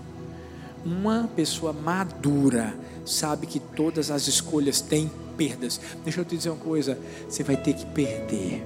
Uma 0.86 1.30
pessoa 1.36 1.74
madura 1.74 2.76
sabe 3.06 3.48
que 3.48 3.60
todas 3.60 4.12
as 4.12 4.28
escolhas 4.28 4.82
têm 4.82 5.12
perdas. 5.36 5.80
Deixa 6.04 6.22
eu 6.22 6.26
te 6.26 6.38
dizer 6.38 6.50
uma 6.50 6.60
coisa: 6.60 6.98
você 7.28 7.44
vai 7.44 7.58
ter 7.58 7.74
que 7.74 7.86
perder 7.86 8.66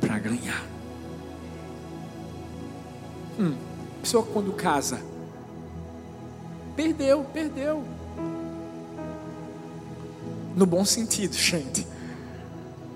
para 0.00 0.18
ganhar. 0.18 0.64
Hum, 3.38 3.54
pessoa 4.00 4.24
quando 4.24 4.52
casa, 4.52 5.00
perdeu, 6.76 7.24
perdeu. 7.24 7.99
No 10.54 10.66
bom 10.66 10.84
sentido, 10.84 11.34
gente. 11.36 11.86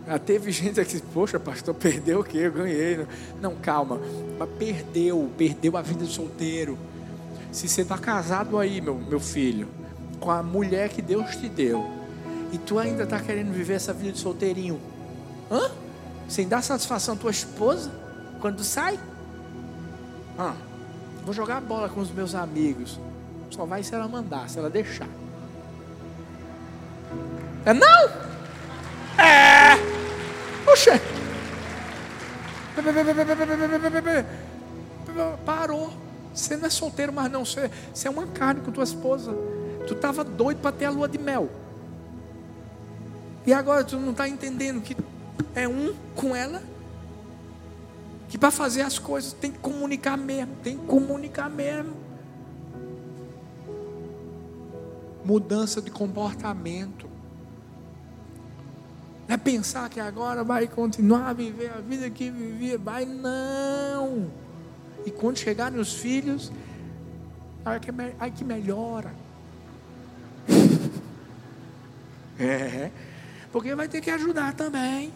Já 0.07 0.19
teve 0.19 0.53
gente 0.53 0.79
aqui, 0.79 1.01
poxa, 1.15 1.41
pastor, 1.41 1.75
perdeu 1.75 2.21
o 2.21 2.25
que? 2.25 2.37
Eu 2.37 2.53
ganhei. 2.53 3.07
Não, 3.41 3.55
calma. 3.57 3.99
Mas 4.39 4.49
perdeu, 4.59 5.31
perdeu 5.39 5.77
a 5.77 5.83
vida 5.83 6.05
de 6.05 6.13
solteiro. 6.13 6.79
Se 7.51 7.69
você 7.69 7.83
está 7.83 7.97
casado 7.97 8.59
aí, 8.59 8.81
meu, 8.81 8.97
meu 8.97 9.21
filho, 9.21 9.69
com 10.21 10.31
a 10.31 10.43
mulher 10.43 10.91
que 10.91 11.01
Deus 11.01 11.37
te 11.37 11.49
deu, 11.49 11.89
e 12.53 12.59
tu 12.59 12.79
ainda 12.79 13.05
está 13.05 13.19
querendo 13.19 13.53
viver 13.53 13.75
essa 13.75 13.93
vida 13.93 14.13
de 14.13 14.19
solteirinho, 14.19 14.81
hã? 15.51 15.71
Sem 16.29 16.47
dar 16.47 16.63
satisfação 16.63 17.15
à 17.15 17.17
tua 17.17 17.31
esposa, 17.31 17.91
quando 18.41 18.63
sai? 18.63 18.99
Ah, 20.39 20.55
vou 21.25 21.33
jogar 21.33 21.61
bola 21.61 21.89
com 21.89 22.01
os 22.01 22.11
meus 22.11 22.35
amigos. 22.35 22.99
Só 23.51 23.65
vai 23.65 23.83
se 23.83 23.95
ela 23.95 24.09
mandar, 24.09 24.49
se 24.51 24.59
ela 24.59 24.69
deixar. 24.69 25.09
É 27.65 27.73
não? 27.73 28.09
É. 29.23 29.77
Puxa. 30.65 31.01
Parou. 35.47 35.93
Você 36.35 36.57
não 36.57 36.67
é 36.67 36.71
solteiro, 36.71 37.13
mas 37.13 37.31
não. 37.31 37.45
Você, 37.45 37.71
você 37.93 38.09
é 38.09 38.11
uma 38.11 38.27
carne 38.27 38.61
com 38.61 38.71
tua 38.71 38.85
esposa. 38.85 39.33
Tu 39.87 39.95
estava 39.95 40.23
doido 40.25 40.61
para 40.61 40.73
ter 40.73 40.85
a 40.85 40.91
lua 40.91 41.09
de 41.09 41.19
mel. 41.19 41.49
E 43.47 43.53
agora 43.53 43.85
tu 43.85 43.99
não 43.99 44.11
está 44.11 44.29
entendendo 44.29 44.83
que 44.83 44.97
é 45.55 45.67
um 45.67 45.95
com 46.15 46.35
ela. 46.35 46.63
Que 48.29 48.37
para 48.37 48.51
fazer 48.51 48.83
as 48.83 48.99
coisas 48.99 49.33
tem 49.33 49.51
que 49.51 49.59
comunicar 49.59 50.19
mesmo. 50.19 50.55
Tem 50.63 50.77
que 50.77 50.85
comunicar 50.87 51.49
mesmo. 51.49 51.95
Mudança 55.25 55.81
de 55.81 55.91
comportamento. 55.91 57.14
Não 59.27 59.35
é 59.35 59.39
pensar 59.39 59.89
que 59.89 59.99
agora 59.99 60.45
vai 60.45 60.69
continuar 60.69 61.31
a 61.31 61.33
viver 61.33 61.73
a 61.73 61.81
vida 61.81 62.11
que 62.11 62.31
vivia. 62.31 62.77
Vai, 62.77 63.05
não. 63.05 64.31
E 65.07 65.11
quando 65.11 65.39
chegarem 65.39 65.79
os 65.79 65.95
filhos, 65.95 66.53
aí 67.65 67.81
que, 67.81 67.91
aí 68.19 68.31
que 68.31 68.45
melhora. 68.45 69.15
é. 72.39 72.91
Porque 73.51 73.75
vai 73.75 73.89
ter 73.89 74.01
que 74.01 74.11
ajudar 74.11 74.53
também. 74.55 75.13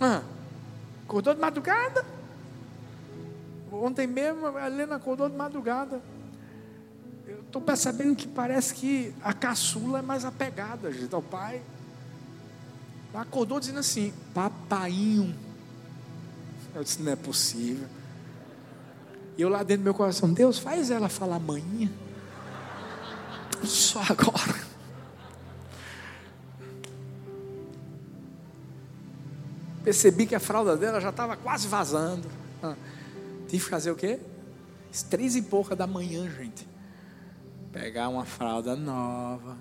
Ah, 0.00 0.22
acordou 1.04 1.34
de 1.34 1.40
madrugada? 1.40 2.04
Ontem 3.70 4.06
mesmo 4.06 4.46
a 4.46 4.66
Helena 4.66 4.96
acordou 4.96 5.28
de 5.28 5.36
madrugada. 5.36 6.00
Eu 7.26 7.40
estou 7.40 7.62
percebendo 7.62 8.16
que 8.16 8.26
parece 8.26 8.74
que 8.74 9.14
a 9.22 9.32
caçula 9.32 10.00
é 10.00 10.02
mais 10.02 10.24
apegada, 10.24 10.92
gente, 10.92 11.14
ao 11.14 11.22
pai. 11.22 11.62
Ela 13.14 13.22
acordou 13.22 13.60
dizendo 13.60 13.78
assim: 13.78 14.12
Papainho. 14.34 15.32
Eu 16.74 16.82
disse: 16.82 17.00
Não 17.00 17.12
é 17.12 17.16
possível. 17.16 17.86
E 19.38 19.42
eu 19.42 19.48
lá 19.48 19.62
dentro 19.62 19.82
do 19.82 19.84
meu 19.84 19.94
coração: 19.94 20.32
Deus, 20.32 20.58
faz 20.58 20.90
ela 20.90 21.08
falar 21.08 21.38
manhã. 21.38 21.88
Só 23.62 24.00
agora. 24.02 24.64
Percebi 29.84 30.26
que 30.26 30.34
a 30.34 30.40
fralda 30.40 30.76
dela 30.76 31.00
já 31.00 31.10
estava 31.10 31.36
quase 31.36 31.68
vazando. 31.68 32.28
Ah, 32.60 32.74
tive 33.46 33.62
que 33.62 33.70
fazer 33.70 33.92
o 33.92 33.96
quê? 33.96 34.18
Às 34.90 35.02
três 35.02 35.36
e 35.36 35.42
pouca 35.42 35.76
da 35.76 35.86
manhã, 35.86 36.28
gente. 36.28 36.66
Pegar 37.70 38.08
uma 38.08 38.24
fralda 38.24 38.74
nova 38.74 39.56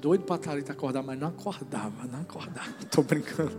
doido 0.00 0.24
para 0.24 0.38
Thalita 0.38 0.72
acordar, 0.72 1.02
mas 1.02 1.18
não 1.18 1.28
acordava, 1.28 2.06
não 2.06 2.20
acordava. 2.20 2.74
Estou 2.80 3.04
brincando. 3.04 3.56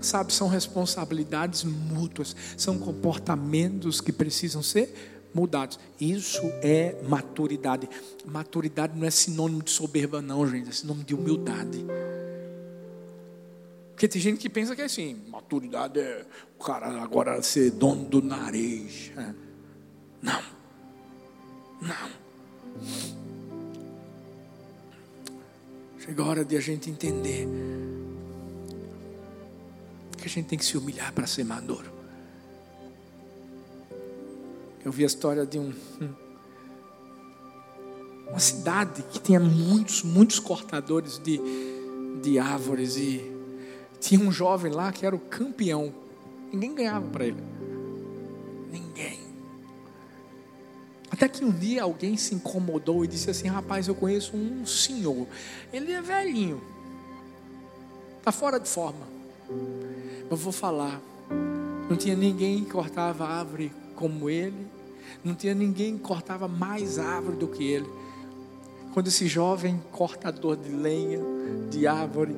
Sabe, 0.00 0.32
são 0.32 0.48
responsabilidades 0.48 1.64
mútuas, 1.64 2.34
são 2.56 2.78
comportamentos 2.78 4.00
que 4.00 4.12
precisam 4.12 4.62
ser 4.62 4.94
mudados. 5.34 5.78
Isso 6.00 6.42
é 6.62 6.96
maturidade. 7.08 7.88
Maturidade 8.24 8.98
não 8.98 9.06
é 9.06 9.10
sinônimo 9.10 9.62
de 9.62 9.70
soberba, 9.70 10.22
não, 10.22 10.46
gente, 10.48 10.68
é 10.68 10.72
sinônimo 10.72 11.04
de 11.04 11.14
humildade. 11.14 11.84
Porque 13.90 14.06
tem 14.06 14.22
gente 14.22 14.38
que 14.38 14.48
pensa 14.48 14.76
que 14.76 14.82
é 14.82 14.84
assim, 14.84 15.20
maturidade 15.28 15.98
é 15.98 16.24
o 16.56 16.62
cara 16.62 17.02
agora 17.02 17.42
ser 17.42 17.72
dono 17.72 18.04
do 18.04 18.22
nariz. 18.22 19.10
É. 19.16 19.34
Não. 20.22 20.42
Não. 21.82 23.27
Chega 26.08 26.22
a 26.22 26.26
hora 26.26 26.42
de 26.42 26.56
a 26.56 26.60
gente 26.60 26.88
entender 26.88 27.46
que 30.16 30.24
a 30.24 30.28
gente 30.30 30.46
tem 30.46 30.58
que 30.58 30.64
se 30.64 30.78
humilhar 30.78 31.12
para 31.12 31.26
ser 31.26 31.44
maduro. 31.44 31.84
Eu 34.82 34.90
vi 34.90 35.02
a 35.02 35.06
história 35.06 35.44
de 35.44 35.58
um, 35.58 35.70
uma 38.26 38.38
cidade 38.38 39.02
que 39.02 39.20
tinha 39.20 39.38
muitos, 39.38 40.02
muitos 40.02 40.38
cortadores 40.38 41.18
de, 41.18 41.38
de 42.22 42.38
árvores 42.38 42.96
e 42.96 43.30
tinha 44.00 44.26
um 44.26 44.32
jovem 44.32 44.72
lá 44.72 44.90
que 44.90 45.04
era 45.04 45.14
o 45.14 45.20
campeão. 45.20 45.92
Ninguém 46.50 46.74
ganhava 46.74 47.06
para 47.06 47.26
ele. 47.26 47.42
Até 51.10 51.28
que 51.28 51.44
um 51.44 51.50
dia 51.50 51.82
alguém 51.82 52.16
se 52.16 52.34
incomodou 52.34 53.04
e 53.04 53.08
disse 53.08 53.30
assim: 53.30 53.48
Rapaz, 53.48 53.88
eu 53.88 53.94
conheço 53.94 54.36
um 54.36 54.66
senhor. 54.66 55.26
Ele 55.72 55.92
é 55.92 56.02
velhinho, 56.02 56.62
está 58.18 58.30
fora 58.30 58.60
de 58.60 58.68
forma. 58.68 59.06
Mas 60.30 60.40
vou 60.40 60.52
falar: 60.52 61.00
não 61.88 61.96
tinha 61.96 62.14
ninguém 62.14 62.64
que 62.64 62.70
cortava 62.70 63.26
árvore 63.26 63.72
como 63.96 64.28
ele, 64.28 64.66
não 65.24 65.34
tinha 65.34 65.54
ninguém 65.54 65.96
que 65.96 66.04
cortava 66.04 66.46
mais 66.46 66.98
árvore 66.98 67.36
do 67.36 67.48
que 67.48 67.64
ele. 67.64 67.88
Quando 68.92 69.08
esse 69.08 69.26
jovem 69.26 69.82
cortador 69.92 70.56
de 70.56 70.70
lenha, 70.70 71.20
de 71.70 71.86
árvore, 71.86 72.36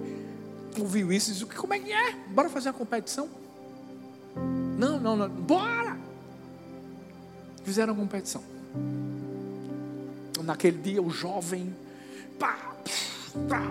ouviu 0.78 1.12
isso, 1.12 1.32
disse: 1.32 1.44
Como 1.46 1.74
é 1.74 1.78
que 1.78 1.92
é? 1.92 2.12
Bora 2.28 2.48
fazer 2.48 2.68
uma 2.68 2.74
competição? 2.74 3.28
Não, 4.78 5.00
não, 5.00 5.16
não, 5.16 5.28
bora! 5.28 5.98
Fizeram 7.64 7.94
competição. 7.94 8.42
Naquele 10.42 10.78
dia, 10.78 11.02
o 11.02 11.10
jovem, 11.10 11.74
pá, 12.38 12.74
pá, 13.48 13.62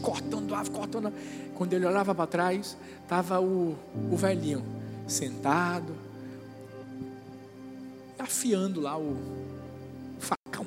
cortando 0.00 0.54
ave, 0.54 0.70
cortando. 0.70 1.12
Quando 1.54 1.72
ele 1.72 1.86
olhava 1.86 2.14
para 2.14 2.26
trás, 2.26 2.76
estava 3.02 3.40
o, 3.40 3.76
o 4.10 4.16
velhinho 4.16 4.64
sentado, 5.06 5.94
afiando 8.18 8.80
lá 8.80 8.98
o 8.98 9.16
facão. 10.18 10.66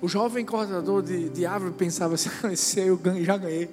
O 0.00 0.08
jovem 0.08 0.44
cortador 0.44 1.02
de, 1.02 1.28
de 1.28 1.44
árvore 1.44 1.74
pensava 1.74 2.14
assim: 2.14 2.30
aí 2.44 2.86
eu 2.86 3.00
já 3.24 3.36
ganhei. 3.36 3.70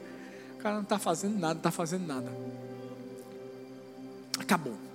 O 0.56 0.58
cara 0.58 0.76
não 0.76 0.84
está 0.84 0.98
fazendo 0.98 1.38
nada, 1.38 1.54
não 1.54 1.60
está 1.60 1.72
fazendo 1.72 2.08
nada. 2.08 2.32
Acabou. 4.40 4.87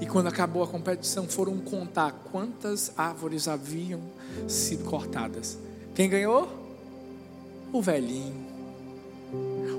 E 0.00 0.06
quando 0.06 0.28
acabou 0.28 0.62
a 0.62 0.66
competição, 0.66 1.28
foram 1.28 1.58
contar 1.58 2.12
quantas 2.30 2.92
árvores 2.96 3.48
haviam 3.48 4.00
sido 4.48 4.84
cortadas. 4.84 5.58
Quem 5.94 6.08
ganhou? 6.08 6.48
O 7.72 7.80
velhinho. 7.80 8.46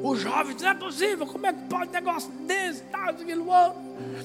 O 0.04 0.16
jovem 0.16 0.56
não 0.60 0.70
é 0.70 0.76
possível, 0.76 1.26
como 1.26 1.48
é 1.48 1.54
que 1.54 1.62
pode 1.68 1.90
um 1.90 1.94
negócio 1.94 2.30
desse, 2.46 2.82
tal, 2.84 3.08
outro. 3.08 3.26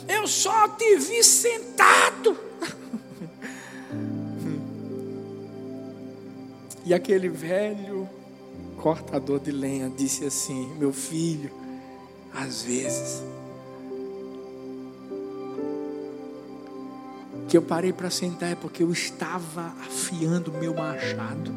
Eu 0.08 0.26
só 0.26 0.68
te 0.68 0.96
vi 0.96 1.24
sentado. 1.24 2.38
e 6.84 6.92
aquele 6.92 7.28
velho 7.28 8.08
cortador 8.76 9.40
de 9.40 9.50
lenha 9.50 9.90
disse 9.90 10.24
assim: 10.24 10.74
Meu 10.78 10.92
filho, 10.92 11.50
às 12.34 12.62
vezes, 12.62 13.22
que 17.52 17.58
eu 17.58 17.60
parei 17.60 17.92
para 17.92 18.08
sentar 18.08 18.50
é 18.50 18.54
porque 18.54 18.82
eu 18.82 18.90
estava 18.90 19.74
afiando 19.86 20.50
meu 20.50 20.72
machado. 20.72 21.54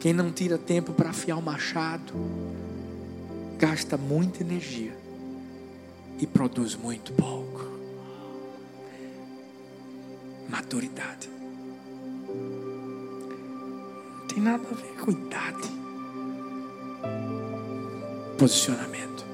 Quem 0.00 0.14
não 0.14 0.32
tira 0.32 0.56
tempo 0.56 0.94
para 0.94 1.10
afiar 1.10 1.36
o 1.36 1.42
machado, 1.42 2.14
gasta 3.58 3.98
muita 3.98 4.42
energia 4.42 4.96
e 6.18 6.26
produz 6.26 6.74
muito 6.74 7.12
pouco. 7.12 7.70
Maturidade. 10.48 11.28
Não 14.20 14.26
tem 14.26 14.42
nada 14.42 14.66
a 14.70 14.74
ver 14.74 15.00
com 15.02 15.10
idade. 15.10 15.68
Posicionamento. 18.38 19.26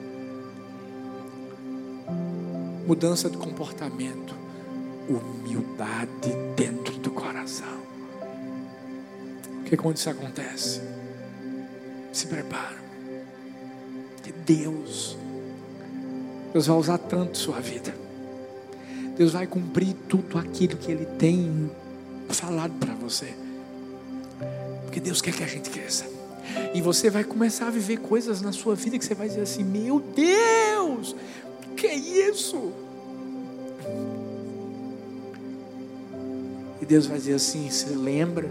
Mudança 2.89 3.31
de 3.31 3.37
comportamento. 3.37 4.48
Humildade 5.09 6.33
dentro 6.55 6.95
do 6.99 7.11
coração. 7.11 7.79
Porque 9.61 9.77
quando 9.77 9.97
isso 9.97 10.11
acontece, 10.11 10.81
se 12.13 12.27
prepara. 12.27 12.79
Que 14.23 14.33
Deus, 14.33 15.17
Deus 16.53 16.67
vai 16.67 16.77
usar 16.77 16.99
tanto 16.99 17.39
sua 17.39 17.61
vida. 17.61 17.95
Deus 19.17 19.33
vai 19.33 19.47
cumprir 19.47 19.95
tudo 20.09 20.39
aquilo 20.39 20.77
que 20.77 20.93
Ele 20.93 21.05
tem 21.05 21.71
falado 22.29 22.73
para 22.79 22.95
você. 22.95 23.35
Porque 24.85 25.01
Deus 25.01 25.21
quer 25.21 25.35
que 25.35 25.43
a 25.43 25.47
gente 25.47 25.71
cresça. 25.71 26.07
E 26.73 26.81
você 26.81 27.11
vai 27.11 27.25
começar 27.25 27.67
a 27.67 27.71
viver 27.71 27.99
coisas 27.99 28.41
na 28.41 28.53
sua 28.53 28.75
vida 28.75 28.99
que 28.99 29.05
você 29.05 29.15
vai 29.15 29.29
dizer 29.29 29.43
assim: 29.43 29.65
Meu 29.65 30.01
Deus, 30.01 31.15
que 31.77 31.87
é 31.87 31.95
isso? 31.95 32.73
Deus 36.89 37.07
vai 37.07 37.19
dizer 37.19 37.35
assim: 37.35 37.71
Você 37.71 37.91
lembra? 37.91 38.51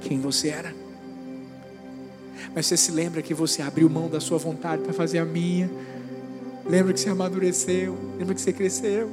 quem 0.00 0.20
você 0.20 0.48
era. 0.48 0.74
Mas 2.54 2.66
você 2.66 2.76
se 2.76 2.90
lembra 2.90 3.22
que 3.22 3.34
você 3.34 3.62
abriu 3.62 3.88
mão 3.88 4.08
da 4.08 4.20
sua 4.20 4.38
vontade 4.38 4.82
para 4.82 4.92
fazer 4.92 5.18
a 5.18 5.24
minha. 5.24 5.70
Lembra 6.64 6.92
que 6.92 7.00
você 7.00 7.08
amadureceu. 7.08 7.96
Lembra 8.18 8.34
que 8.34 8.40
você 8.40 8.52
cresceu. 8.52 9.10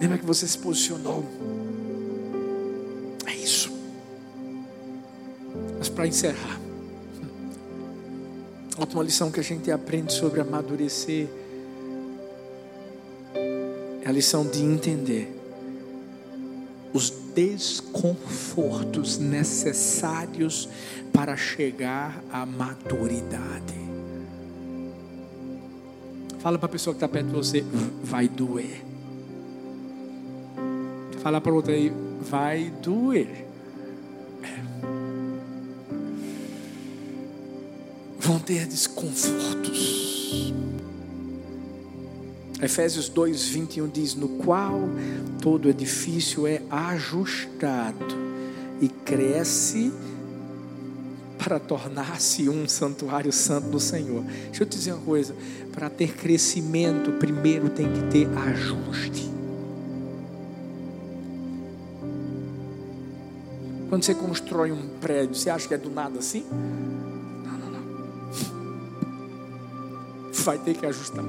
Lembra 0.00 0.18
que 0.18 0.24
você 0.24 0.46
se 0.46 0.58
posicionou. 0.58 1.24
É 3.26 3.34
isso. 3.34 3.72
Mas 5.78 5.88
para 5.88 6.06
encerrar, 6.06 6.60
última 8.78 9.02
lição 9.02 9.30
que 9.30 9.40
a 9.40 9.44
gente 9.44 9.70
aprende 9.70 10.12
sobre 10.12 10.40
amadurecer 10.40 11.28
é 14.04 14.08
a 14.08 14.12
lição 14.12 14.44
de 14.44 14.62
entender 14.62 15.41
os 16.92 17.10
desconfortos 17.34 19.18
necessários 19.18 20.68
para 21.12 21.36
chegar 21.36 22.22
à 22.32 22.44
maturidade. 22.44 23.80
Fala 26.40 26.58
para 26.58 26.66
a 26.66 26.70
pessoa 26.70 26.92
que 26.92 26.96
está 26.96 27.08
perto 27.08 27.26
de 27.26 27.32
você, 27.32 27.64
vai 28.02 28.28
doer. 28.28 28.82
Fala 31.22 31.40
para 31.40 31.52
outra 31.52 31.72
aí, 31.72 31.92
vai 32.20 32.68
doer. 32.82 33.46
É. 34.42 34.60
Vão 38.18 38.40
ter 38.40 38.66
desconfortos. 38.66 40.52
Efésios 42.62 43.08
2, 43.08 43.48
21 43.48 43.88
diz: 43.88 44.14
No 44.14 44.28
qual 44.28 44.78
todo 45.40 45.68
edifício 45.68 46.46
é 46.46 46.62
ajustado 46.70 48.06
e 48.80 48.88
cresce 48.88 49.92
para 51.36 51.58
tornar-se 51.58 52.48
um 52.48 52.68
santuário 52.68 53.32
santo 53.32 53.68
do 53.68 53.80
Senhor. 53.80 54.22
Deixa 54.22 54.62
eu 54.62 54.66
te 54.66 54.76
dizer 54.76 54.92
uma 54.92 55.02
coisa: 55.02 55.34
para 55.72 55.90
ter 55.90 56.14
crescimento, 56.14 57.10
primeiro 57.18 57.68
tem 57.68 57.92
que 57.92 58.02
ter 58.12 58.28
ajuste. 58.38 59.28
Quando 63.88 64.04
você 64.04 64.14
constrói 64.14 64.70
um 64.70 64.88
prédio, 65.00 65.34
você 65.34 65.50
acha 65.50 65.66
que 65.66 65.74
é 65.74 65.78
do 65.78 65.90
nada 65.90 66.20
assim? 66.20 66.46
Não, 67.44 67.58
não, 67.58 67.70
não. 67.72 67.82
Vai 70.44 70.58
ter 70.58 70.74
que 70.74 70.86
ajustar 70.86 71.24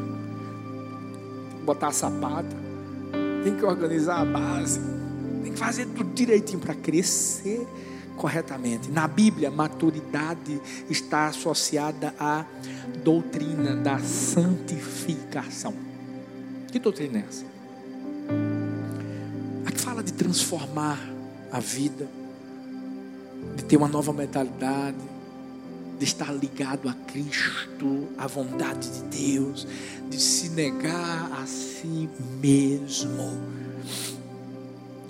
botar 1.63 1.88
a 1.88 1.91
sapata, 1.91 2.56
tem 3.43 3.56
que 3.56 3.65
organizar 3.65 4.21
a 4.21 4.26
base, 4.26 4.80
tem 5.43 5.52
que 5.52 5.60
fazer 5.60 5.86
tudo 5.88 6.13
direitinho 6.13 6.60
para 6.60 6.76
crescer 6.76 7.67
corretamente. 8.15 8.91
Na 8.91 9.08
Bíblia, 9.08 9.49
maturidade 9.49 10.62
está 10.89 11.28
associada 11.28 12.13
à 12.19 12.45
doutrina 13.04 13.76
da 13.76 13.99
santificação. 13.99 15.73
Que 16.71 16.80
doutrina 16.80 17.19
é 17.19 17.26
essa? 17.28 17.45
A 19.65 19.71
que 19.71 19.80
fala 19.80 20.04
de 20.04 20.13
transformar 20.13 20.99
a 21.52 21.60
vida, 21.60 22.08
de 23.56 23.63
ter 23.65 23.78
uma 23.78 23.88
nova 23.88 24.13
mentalidade, 24.13 25.12
de 26.04 26.10
estar 26.10 26.36
ligado 26.36 26.89
a 26.89 26.94
Cristo, 26.94 28.10
à 28.18 28.28
vontade 28.28 28.89
de 28.89 29.04
Deus, 29.32 29.66
de 30.10 30.20
se 30.22 30.50
negar 30.50 31.32
a 31.32 31.46
si 31.46 32.10
mesmo. 32.42 33.42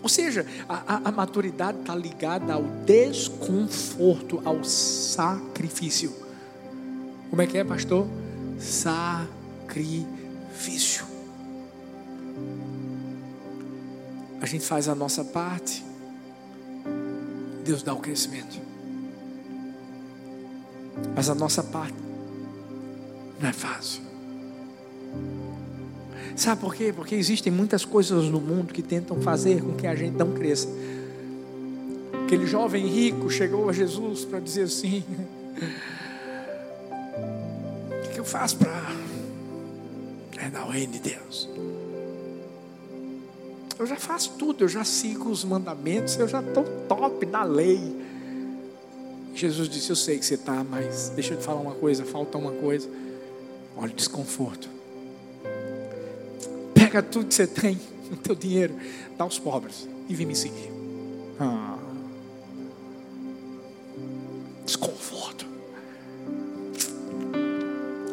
Ou 0.03 0.09
seja, 0.09 0.45
a, 0.69 0.93
a, 0.95 1.09
a 1.09 1.11
maturidade 1.11 1.79
está 1.79 1.95
ligada 1.95 2.53
ao 2.53 2.61
desconforto, 2.85 4.39
ao 4.45 4.63
sacrifício. 4.63 6.13
Como 7.31 7.41
é 7.41 7.47
que 7.47 7.57
é, 7.57 7.63
pastor? 7.63 8.05
Sacrifício. 8.59 10.05
A 14.39 14.45
gente 14.45 14.63
faz 14.63 14.87
a 14.87 14.93
nossa 14.93 15.25
parte, 15.25 15.83
Deus 17.65 17.81
dá 17.81 17.95
o 17.95 17.99
crescimento. 17.99 18.72
Mas 21.15 21.29
a 21.29 21.35
nossa 21.35 21.63
parte 21.63 21.95
não 23.39 23.49
é 23.49 23.53
fácil. 23.53 24.01
Sabe 26.35 26.61
por 26.61 26.73
quê? 26.73 26.91
Porque 26.95 27.15
existem 27.15 27.51
muitas 27.51 27.85
coisas 27.85 28.25
no 28.25 28.41
mundo 28.41 28.73
que 28.73 28.81
tentam 28.81 29.21
fazer 29.21 29.61
com 29.61 29.73
que 29.73 29.85
a 29.85 29.95
gente 29.95 30.15
não 30.15 30.33
cresça. 30.33 30.67
Aquele 32.25 32.47
jovem 32.47 32.87
rico 32.87 33.29
chegou 33.29 33.69
a 33.69 33.73
Jesus 33.73 34.25
para 34.25 34.39
dizer 34.39 34.63
assim: 34.63 35.03
O 38.05 38.09
que 38.13 38.19
eu 38.19 38.25
faço 38.25 38.57
para 38.57 38.91
herdar 40.41 40.67
o 40.67 40.71
reino 40.71 40.93
de 40.93 40.99
Deus? 40.99 41.49
Eu 43.77 43.85
já 43.85 43.97
faço 43.97 44.33
tudo, 44.37 44.63
eu 44.63 44.67
já 44.67 44.83
sigo 44.83 45.29
os 45.29 45.43
mandamentos, 45.43 46.17
eu 46.17 46.27
já 46.27 46.41
estou 46.41 46.63
top 46.87 47.25
na 47.25 47.43
lei. 47.43 48.12
Jesus 49.33 49.67
disse: 49.67 49.89
Eu 49.89 49.95
sei 49.95 50.19
que 50.19 50.25
você 50.25 50.35
está, 50.35 50.63
mas 50.63 51.09
deixa 51.09 51.33
eu 51.33 51.37
te 51.37 51.43
falar 51.43 51.59
uma 51.59 51.75
coisa, 51.75 52.05
falta 52.05 52.37
uma 52.37 52.51
coisa. 52.51 52.87
Olha 53.75 53.91
o 53.91 53.95
desconforto. 53.95 54.69
Pega 56.73 57.01
tudo 57.01 57.25
que 57.25 57.33
você 57.33 57.47
tem, 57.47 57.79
o 58.11 58.15
teu 58.15 58.35
dinheiro, 58.35 58.75
dá 59.17 59.23
aos 59.23 59.39
pobres 59.39 59.87
e 60.07 60.13
vem 60.13 60.27
me 60.27 60.35
seguir. 60.35 60.71
Ah. 61.39 61.79
Desconforto. 64.65 65.45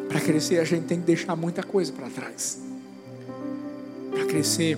Para 0.09 0.19
crescer, 0.19 0.59
a 0.59 0.63
gente 0.63 0.85
tem 0.85 0.99
que 0.99 1.05
deixar 1.05 1.35
muita 1.35 1.61
coisa 1.61 1.93
para 1.93 2.09
trás. 2.09 2.59
Para 4.09 4.25
crescer, 4.25 4.77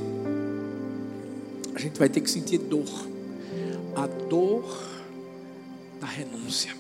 a 1.74 1.80
gente 1.80 1.98
vai 1.98 2.10
ter 2.10 2.22
que 2.22 2.30
sentir 2.30 2.58
dor. 2.58 2.86
A 3.96 4.08
dor 4.08 4.93
da 6.04 6.10
renúncia. 6.10 6.76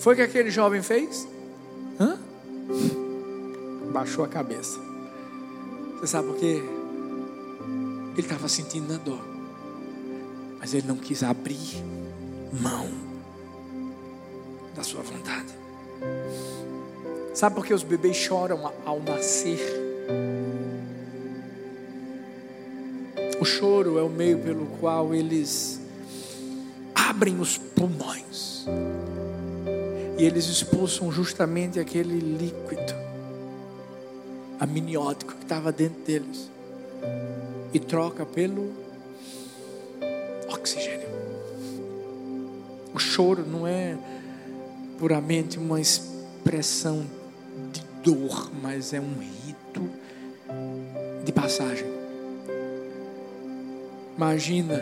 Foi 0.00 0.14
o 0.14 0.16
que 0.16 0.22
aquele 0.22 0.50
jovem 0.50 0.82
fez? 0.82 1.28
Hã? 2.00 2.18
Baixou 3.92 4.24
a 4.24 4.28
cabeça. 4.28 4.80
Você 6.00 6.08
sabe 6.08 6.26
por 6.26 6.36
quê? 6.36 6.60
Ele 8.12 8.20
estava 8.20 8.48
sentindo 8.48 8.92
a 8.92 8.96
dor. 8.96 9.24
Mas 10.58 10.74
ele 10.74 10.88
não 10.88 10.96
quis 10.96 11.22
abrir 11.22 11.84
mão 12.52 12.88
da 14.74 14.82
sua 14.82 15.02
vontade. 15.02 15.54
Sabe 17.32 17.54
por 17.54 17.64
que 17.64 17.72
os 17.72 17.84
bebês 17.84 18.16
choram 18.16 18.72
ao 18.84 19.00
nascer? 19.00 19.60
O 23.40 23.44
choro 23.44 23.98
é 23.98 24.02
o 24.02 24.08
meio 24.08 24.38
pelo 24.40 24.66
qual 24.80 25.14
eles 25.14 25.83
abrem 27.14 27.38
os 27.38 27.56
pulmões 27.56 28.66
e 30.18 30.24
eles 30.24 30.46
expulsam 30.46 31.12
justamente 31.12 31.78
aquele 31.78 32.18
líquido 32.18 32.92
amniótico 34.58 35.36
que 35.36 35.44
estava 35.44 35.70
dentro 35.70 36.02
deles 36.02 36.50
e 37.72 37.78
troca 37.78 38.26
pelo 38.26 38.72
oxigênio. 40.48 41.08
O 42.92 42.98
choro 42.98 43.46
não 43.46 43.64
é 43.64 43.96
puramente 44.98 45.56
uma 45.56 45.80
expressão 45.80 47.06
de 47.72 47.80
dor, 48.02 48.50
mas 48.60 48.92
é 48.92 49.00
um 49.00 49.14
rito 49.20 49.88
de 51.24 51.32
passagem. 51.32 51.86
Imagina 54.16 54.80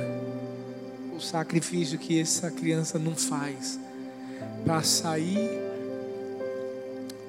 sacrifício 1.23 1.99
que 1.99 2.21
essa 2.21 2.51
criança 2.51 2.99
não 2.99 3.15
faz 3.15 3.79
para 4.65 4.83
sair 4.83 5.51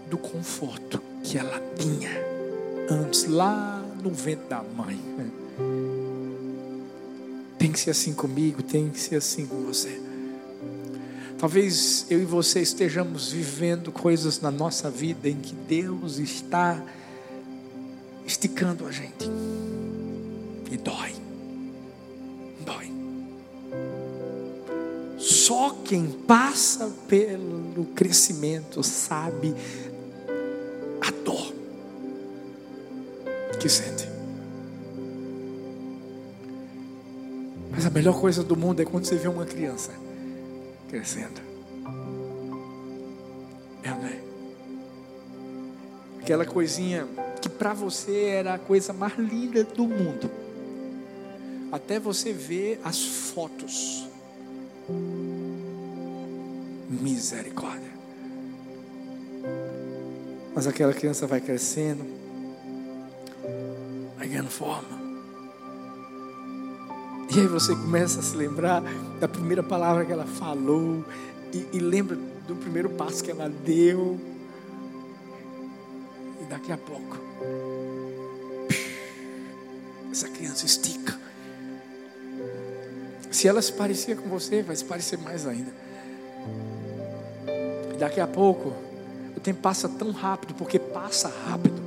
do 0.10 0.18
conforto 0.18 1.02
que 1.24 1.38
ela 1.38 1.62
tinha 1.78 2.12
antes, 2.89 3.26
lá 3.26 3.84
no 4.02 4.12
ventre 4.12 4.48
da 4.50 4.62
mãe. 4.62 5.00
Tem 7.58 7.72
que 7.72 7.80
ser 7.80 7.91
assim 7.91 8.14
comigo, 8.14 8.62
tem 8.62 8.89
que 8.89 9.00
ser 9.00 9.16
assim 9.16 9.46
com 9.46 9.64
você. 9.64 10.02
Talvez 11.38 12.06
eu 12.10 12.22
e 12.22 12.26
você 12.26 12.62
estejamos 12.62 13.32
vivendo 13.32 13.91
coisas 13.91 14.39
na 14.39 14.52
nossa 14.52 14.89
vida 14.89 15.28
em 15.28 15.38
que 15.38 15.54
Deus 15.54 16.18
está 16.18 16.82
esticando 18.26 18.86
a 18.86 18.91
gente. 18.91 19.30
E 20.72 20.78
dói. 20.78 21.22
Quem 25.84 26.07
passa 26.07 26.89
pelo 27.07 27.86
crescimento 27.93 28.81
sabe 28.81 29.53
a 31.01 31.11
dor 31.23 31.53
que 33.59 33.69
sente. 33.69 34.07
Mas 37.71 37.86
a 37.86 37.89
melhor 37.89 38.19
coisa 38.19 38.43
do 38.43 38.55
mundo 38.55 38.81
é 38.81 38.86
quando 38.86 39.05
você 39.05 39.15
vê 39.15 39.27
uma 39.27 39.45
criança 39.45 39.91
crescendo. 40.88 41.41
É, 43.84 43.89
né? 43.89 44.21
Aquela 46.21 46.45
coisinha 46.45 47.07
que 47.41 47.49
para 47.49 47.73
você 47.73 48.25
era 48.25 48.53
a 48.53 48.59
coisa 48.59 48.93
mais 48.93 49.17
linda 49.17 49.63
do 49.63 49.88
mundo. 49.88 50.29
Até 51.71 51.99
você 51.99 52.31
ver 52.31 52.79
as 52.84 53.03
fotos 53.03 54.07
Misericórdia. 57.04 57.91
Mas 60.56 60.66
aquela 60.68 60.93
criança 60.93 61.28
vai 61.28 61.41
crescendo, 61.41 62.06
vai 64.18 64.26
ganhando 64.26 64.49
forma. 64.49 65.04
E 67.36 67.41
aí 67.41 67.47
você 67.47 67.76
começa 67.76 68.22
a 68.22 68.24
se 68.24 68.38
lembrar 68.38 68.82
da 69.20 69.28
primeira 69.28 69.62
palavra 69.62 70.06
que 70.06 70.14
ela 70.14 70.26
falou, 70.26 71.04
e, 71.51 71.68
e 71.74 71.80
lembra 71.80 72.16
do 72.47 72.56
primeiro 72.56 72.91
passo 72.91 73.22
que 73.22 73.32
ela 73.32 73.49
deu. 73.49 74.18
E 76.41 76.45
daqui 76.45 76.72
a 76.72 76.78
pouco, 76.78 77.18
essa 80.10 80.30
criança 80.30 80.66
estica. 80.66 81.20
Se 83.30 83.45
ela 83.45 83.62
se 83.62 83.74
parecia 83.74 84.16
com 84.16 84.30
você, 84.30 84.64
vai 84.64 84.76
se 84.76 84.86
parecer 84.86 85.18
mais 85.18 85.45
ainda. 85.45 85.84
Daqui 87.98 88.20
a 88.20 88.28
pouco, 88.28 88.74
o 89.36 89.39
tempo 89.39 89.62
passa 89.62 89.88
tão 89.88 90.12
rápido, 90.12 90.54
porque 90.54 90.80
passa 90.80 91.32
rápido. 91.46 91.82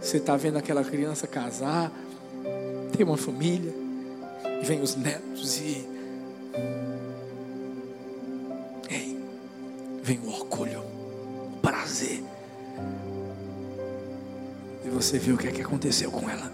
Você 0.00 0.18
está 0.18 0.36
vendo 0.36 0.58
aquela 0.58 0.84
criança 0.84 1.26
casar, 1.26 1.90
ter 2.96 3.04
uma 3.04 3.16
família, 3.16 3.72
e 4.60 4.64
vem 4.64 4.80
os 4.80 4.94
netos 4.94 5.58
e. 5.60 5.88
Ei, 8.90 9.18
vem 10.02 10.18
o 10.20 10.28
orgulho, 10.28 10.80
o 10.80 11.58
prazer. 11.60 12.22
E 14.84 14.88
você 14.90 15.18
vê 15.18 15.32
o 15.32 15.38
que 15.38 15.48
é 15.48 15.50
que 15.50 15.62
aconteceu 15.62 16.10
com 16.10 16.28
ela. 16.28 16.52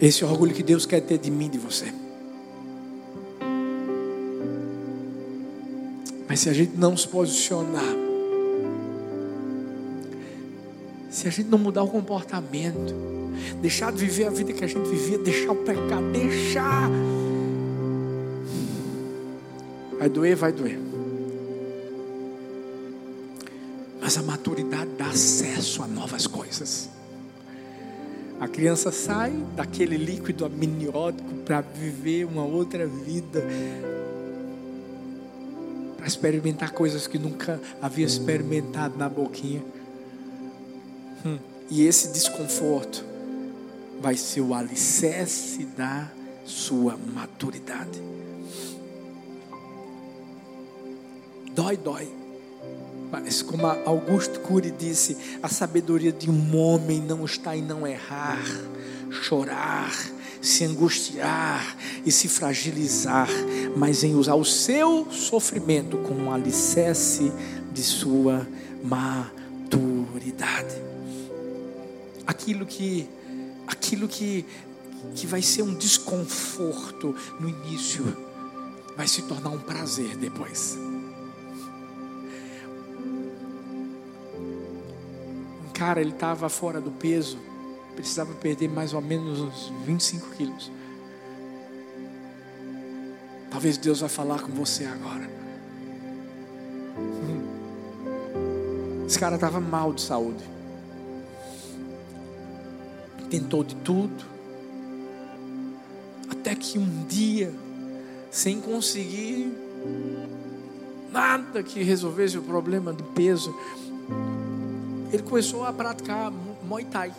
Esse 0.00 0.24
orgulho 0.24 0.54
que 0.54 0.62
Deus 0.62 0.86
quer 0.86 1.00
ter 1.00 1.18
de 1.18 1.30
mim, 1.30 1.48
de 1.48 1.58
você. 1.58 1.92
Se 6.40 6.48
a 6.48 6.54
gente 6.54 6.74
não 6.74 6.96
se 6.96 7.06
posicionar, 7.06 7.94
se 11.10 11.28
a 11.28 11.30
gente 11.30 11.50
não 11.50 11.58
mudar 11.58 11.82
o 11.82 11.88
comportamento, 11.88 12.94
deixar 13.60 13.92
de 13.92 13.98
viver 13.98 14.24
a 14.24 14.30
vida 14.30 14.50
que 14.54 14.64
a 14.64 14.66
gente 14.66 14.88
vivia, 14.88 15.18
deixar 15.18 15.52
o 15.52 15.56
pecado, 15.56 16.10
deixar. 16.10 16.88
Vai 19.98 20.08
doer, 20.08 20.34
vai 20.34 20.50
doer. 20.50 20.78
Mas 24.00 24.16
a 24.16 24.22
maturidade 24.22 24.92
dá 24.96 25.08
acesso 25.08 25.82
a 25.82 25.86
novas 25.86 26.26
coisas. 26.26 26.88
A 28.40 28.48
criança 28.48 28.90
sai 28.90 29.44
daquele 29.54 29.98
líquido 29.98 30.46
amniótico 30.46 31.34
para 31.44 31.60
viver 31.60 32.24
uma 32.24 32.44
outra 32.44 32.86
vida 32.86 33.44
para 36.00 36.08
experimentar 36.08 36.72
coisas 36.72 37.06
que 37.06 37.18
nunca 37.18 37.60
havia 37.80 38.06
experimentado 38.06 38.96
na 38.96 39.06
boquinha. 39.06 39.62
Hum. 41.26 41.38
E 41.70 41.86
esse 41.86 42.10
desconforto 42.10 43.04
vai 44.00 44.16
ser 44.16 44.40
o 44.40 44.54
alicerce 44.54 45.66
da 45.76 46.10
sua 46.46 46.96
maturidade. 46.96 48.02
Dói, 51.54 51.76
dói. 51.76 52.08
Mas 53.12 53.42
como 53.42 53.66
Augusto 53.66 54.40
Cury 54.40 54.70
disse, 54.70 55.18
a 55.42 55.48
sabedoria 55.48 56.12
de 56.12 56.30
um 56.30 56.56
homem 56.56 56.98
não 56.98 57.26
está 57.26 57.54
em 57.54 57.60
não 57.60 57.86
errar, 57.86 58.42
chorar, 59.10 59.92
se 60.40 60.64
angustiar 60.64 61.76
e 62.04 62.10
se 62.10 62.28
fragilizar, 62.28 63.28
mas 63.76 64.02
em 64.02 64.14
usar 64.14 64.34
o 64.34 64.44
seu 64.44 65.06
sofrimento 65.10 65.98
como 65.98 66.24
um 66.24 66.32
alicerce 66.32 67.32
de 67.72 67.82
sua 67.82 68.46
maturidade. 68.82 70.74
Aquilo 72.26 72.64
que 72.64 73.08
aquilo 73.66 74.08
que 74.08 74.44
que 75.14 75.26
vai 75.26 75.42
ser 75.42 75.62
um 75.62 75.74
desconforto 75.74 77.14
no 77.38 77.48
início, 77.48 78.16
vai 78.96 79.08
se 79.08 79.22
tornar 79.22 79.50
um 79.50 79.58
prazer 79.58 80.16
depois. 80.16 80.76
Um 85.64 85.72
cara, 85.72 86.00
ele 86.00 86.10
estava 86.10 86.48
fora 86.48 86.80
do 86.80 86.90
peso, 86.90 87.38
precisava 88.00 88.32
perder 88.34 88.68
mais 88.68 88.92
ou 88.92 89.00
menos 89.00 89.40
uns 89.40 89.72
25 89.84 90.30
quilos. 90.36 90.70
Talvez 93.50 93.76
Deus 93.76 94.00
vai 94.00 94.08
falar 94.08 94.40
com 94.40 94.52
você 94.52 94.84
agora. 94.84 95.28
Esse 99.06 99.18
cara 99.18 99.34
estava 99.34 99.60
mal 99.60 99.92
de 99.92 100.02
saúde. 100.02 100.44
Tentou 103.28 103.64
de 103.64 103.74
tudo. 103.76 104.24
Até 106.30 106.54
que 106.54 106.78
um 106.78 107.04
dia, 107.06 107.52
sem 108.30 108.60
conseguir 108.60 109.52
nada 111.12 111.62
que 111.62 111.82
resolvesse 111.82 112.38
o 112.38 112.42
problema 112.42 112.92
do 112.92 113.02
peso, 113.02 113.54
ele 115.12 115.24
começou 115.24 115.64
a 115.64 115.72
praticar 115.72 116.32
Muay 116.62 116.84
Thai. 116.84 117.12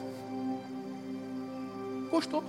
Gostou. 2.12 2.44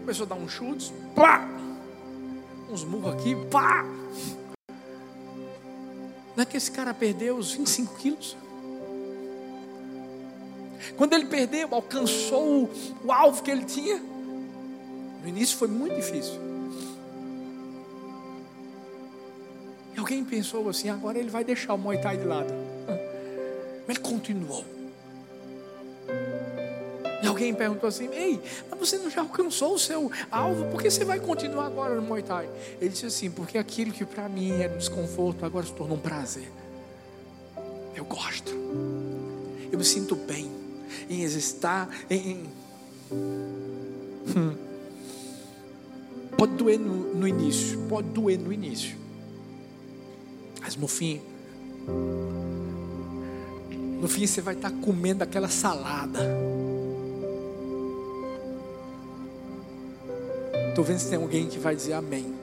Começou 0.00 0.26
a 0.26 0.28
dar 0.28 0.34
uns 0.36 0.52
chutes, 0.52 0.92
pá! 1.14 1.48
Uns 2.70 2.84
murros 2.84 3.14
aqui, 3.14 3.34
pá! 3.50 3.84
Não 6.36 6.42
é 6.42 6.44
que 6.44 6.58
esse 6.58 6.70
cara 6.70 6.92
perdeu 6.92 7.36
os 7.38 7.52
25 7.52 7.94
quilos? 7.96 8.36
Quando 10.96 11.14
ele 11.14 11.24
perdeu, 11.24 11.68
alcançou 11.72 12.70
o 13.02 13.10
alvo 13.10 13.42
que 13.42 13.50
ele 13.50 13.64
tinha. 13.64 13.96
No 15.22 15.28
início 15.28 15.56
foi 15.56 15.68
muito 15.68 15.96
difícil. 15.96 16.38
E 19.94 19.98
alguém 19.98 20.22
pensou 20.22 20.68
assim: 20.68 20.90
agora 20.90 21.18
ele 21.18 21.30
vai 21.30 21.42
deixar 21.42 21.74
o 21.74 21.78
Muay 21.78 21.98
Thai 22.00 22.18
de 22.18 22.24
lado. 22.24 22.52
Mas 23.86 23.96
ele 23.96 24.00
continuou. 24.00 24.75
Alguém 27.28 27.54
perguntou 27.54 27.88
assim: 27.88 28.08
Ei, 28.12 28.40
mas 28.70 28.78
você 28.78 28.98
não 28.98 29.10
já 29.10 29.20
alcançou 29.20 29.74
o 29.74 29.78
seu 29.78 30.10
alvo? 30.30 30.66
Por 30.70 30.82
que 30.82 30.90
você 30.90 31.04
vai 31.04 31.20
continuar 31.20 31.66
agora 31.66 31.94
no 31.94 32.02
Muay 32.02 32.22
Thai? 32.22 32.48
Ele 32.80 32.90
disse 32.90 33.06
assim: 33.06 33.30
Porque 33.30 33.58
aquilo 33.58 33.92
que 33.92 34.04
para 34.04 34.28
mim 34.28 34.52
era 34.60 34.72
um 34.72 34.78
desconforto 34.78 35.44
agora 35.44 35.66
se 35.66 35.72
tornou 35.72 35.96
um 35.96 36.00
prazer. 36.00 36.50
Eu 37.94 38.04
gosto. 38.04 38.52
Eu 39.70 39.78
me 39.78 39.84
sinto 39.84 40.14
bem 40.14 40.50
em 41.08 41.22
exercitar, 41.22 41.88
em. 42.10 42.46
Hum. 43.10 44.54
Pode 46.36 46.52
doer 46.54 46.78
no, 46.78 47.14
no 47.14 47.26
início, 47.26 47.78
pode 47.88 48.08
doer 48.08 48.38
no 48.38 48.52
início. 48.52 48.96
Mas 50.60 50.76
no 50.76 50.86
fim, 50.86 51.20
no 54.00 54.08
fim 54.08 54.26
você 54.26 54.40
vai 54.40 54.54
estar 54.54 54.70
comendo 54.70 55.24
aquela 55.24 55.48
salada. 55.48 56.20
Estou 60.76 60.84
vendo 60.84 60.98
se 60.98 61.08
tem 61.08 61.16
alguém 61.16 61.48
que 61.48 61.58
vai 61.58 61.74
dizer 61.74 61.94
amém. 61.94 62.34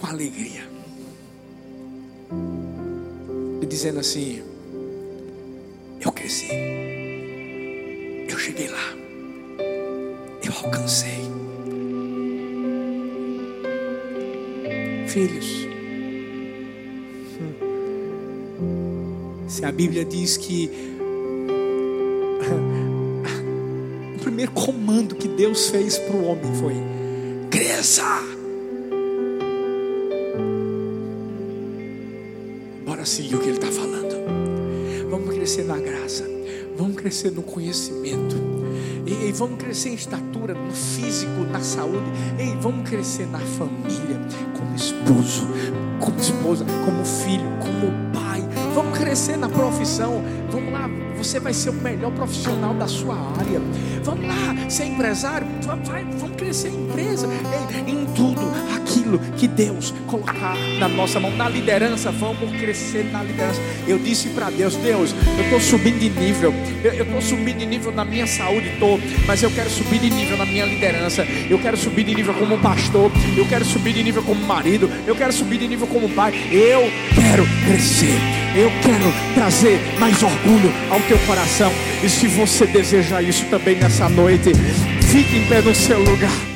Com 0.00 0.06
alegria. 0.06 0.66
E 3.60 3.66
dizendo 3.66 4.00
assim: 4.00 4.42
Eu 6.00 6.10
cresci. 6.10 6.48
Eu 8.26 8.38
cheguei 8.38 8.68
lá. 8.68 8.94
Eu 10.42 10.64
alcancei. 10.64 11.20
Filhos. 15.08 15.68
Se 19.46 19.62
a 19.62 19.70
Bíblia 19.70 20.06
diz 20.06 20.38
que 20.38 20.97
primeiro 24.38 24.52
comando 24.52 25.16
que 25.16 25.26
Deus 25.26 25.68
fez 25.68 25.98
para 25.98 26.14
o 26.14 26.24
homem 26.26 26.54
foi: 26.54 26.74
cresça. 27.50 28.04
Bora 32.86 33.04
seguir 33.04 33.34
o 33.34 33.40
que 33.40 33.48
ele 33.48 33.58
está 33.58 33.66
falando. 33.66 34.14
Vamos 35.10 35.34
crescer 35.34 35.64
na 35.64 35.78
graça. 35.80 36.24
Vamos 36.76 36.96
crescer 36.96 37.32
no 37.32 37.42
conhecimento. 37.42 38.36
E, 39.04 39.28
e, 39.28 39.32
vamos 39.32 39.58
crescer 39.58 39.88
em 39.88 39.94
estatura, 39.94 40.54
no 40.54 40.70
físico, 40.70 41.40
na 41.50 41.60
saúde. 41.60 42.06
E 42.38 42.54
vamos 42.62 42.88
crescer 42.88 43.26
na 43.26 43.40
família, 43.40 44.20
como 44.56 44.76
esposo, 44.76 45.48
como 45.98 46.20
esposa, 46.20 46.64
como 46.84 47.04
filho, 47.04 47.48
como 47.58 48.12
pai. 48.12 48.46
Vamos 48.72 48.96
crescer 48.96 49.36
na 49.36 49.48
profissão. 49.48 50.22
Vamos 50.52 50.67
você 51.18 51.40
vai 51.40 51.52
ser 51.52 51.70
o 51.70 51.74
melhor 51.74 52.12
profissional 52.12 52.72
da 52.74 52.86
sua 52.86 53.14
área. 53.14 53.60
Vamos 54.04 54.26
lá, 54.26 54.70
ser 54.70 54.84
empresário, 54.84 55.46
vai, 55.84 56.04
vamos 56.04 56.36
crescer 56.36 56.68
em 56.68 56.84
empresa, 56.84 57.28
em, 57.86 57.90
em 57.90 58.06
tudo 58.14 58.40
aquilo 59.08 59.18
que 59.36 59.48
Deus 59.48 59.94
colocar 60.06 60.56
na 60.78 60.88
nossa 60.88 61.18
mão, 61.18 61.34
na 61.34 61.48
liderança, 61.48 62.10
vamos 62.10 62.50
crescer 62.60 63.04
na 63.10 63.22
liderança. 63.22 63.60
Eu 63.86 63.98
disse 63.98 64.28
para 64.28 64.50
Deus, 64.50 64.76
Deus, 64.76 65.14
eu 65.38 65.44
estou 65.44 65.60
subindo 65.60 65.98
de 65.98 66.10
nível, 66.10 66.52
eu 66.84 67.04
estou 67.04 67.22
subindo 67.22 67.58
de 67.58 67.66
nível 67.66 67.90
na 67.90 68.04
minha 68.04 68.26
saúde, 68.26 68.68
estou, 68.68 69.00
mas 69.26 69.42
eu 69.42 69.50
quero 69.50 69.70
subir 69.70 69.98
de 69.98 70.10
nível 70.10 70.36
na 70.36 70.44
minha 70.44 70.66
liderança, 70.66 71.26
eu 71.48 71.58
quero 71.58 71.76
subir 71.76 72.04
de 72.04 72.14
nível 72.14 72.34
como 72.34 72.58
pastor, 72.58 73.10
eu 73.36 73.46
quero 73.46 73.64
subir 73.64 73.94
de 73.94 74.02
nível 74.02 74.22
como 74.22 74.44
marido, 74.44 74.90
eu 75.06 75.16
quero 75.16 75.32
subir 75.32 75.58
de 75.58 75.68
nível 75.68 75.86
como 75.86 76.08
pai, 76.10 76.34
eu 76.52 76.90
quero 77.14 77.46
crescer, 77.66 78.18
eu 78.54 78.70
quero 78.82 79.34
trazer 79.34 79.80
mais 79.98 80.22
orgulho 80.22 80.72
ao 80.90 81.00
teu 81.02 81.18
coração. 81.20 81.72
E 82.02 82.08
se 82.08 82.26
você 82.26 82.66
deseja 82.66 83.22
isso 83.22 83.44
também 83.46 83.76
nessa 83.76 84.08
noite, 84.08 84.52
fique 85.10 85.36
em 85.36 85.46
pé 85.46 85.62
no 85.62 85.74
seu 85.74 85.98
lugar. 85.98 86.47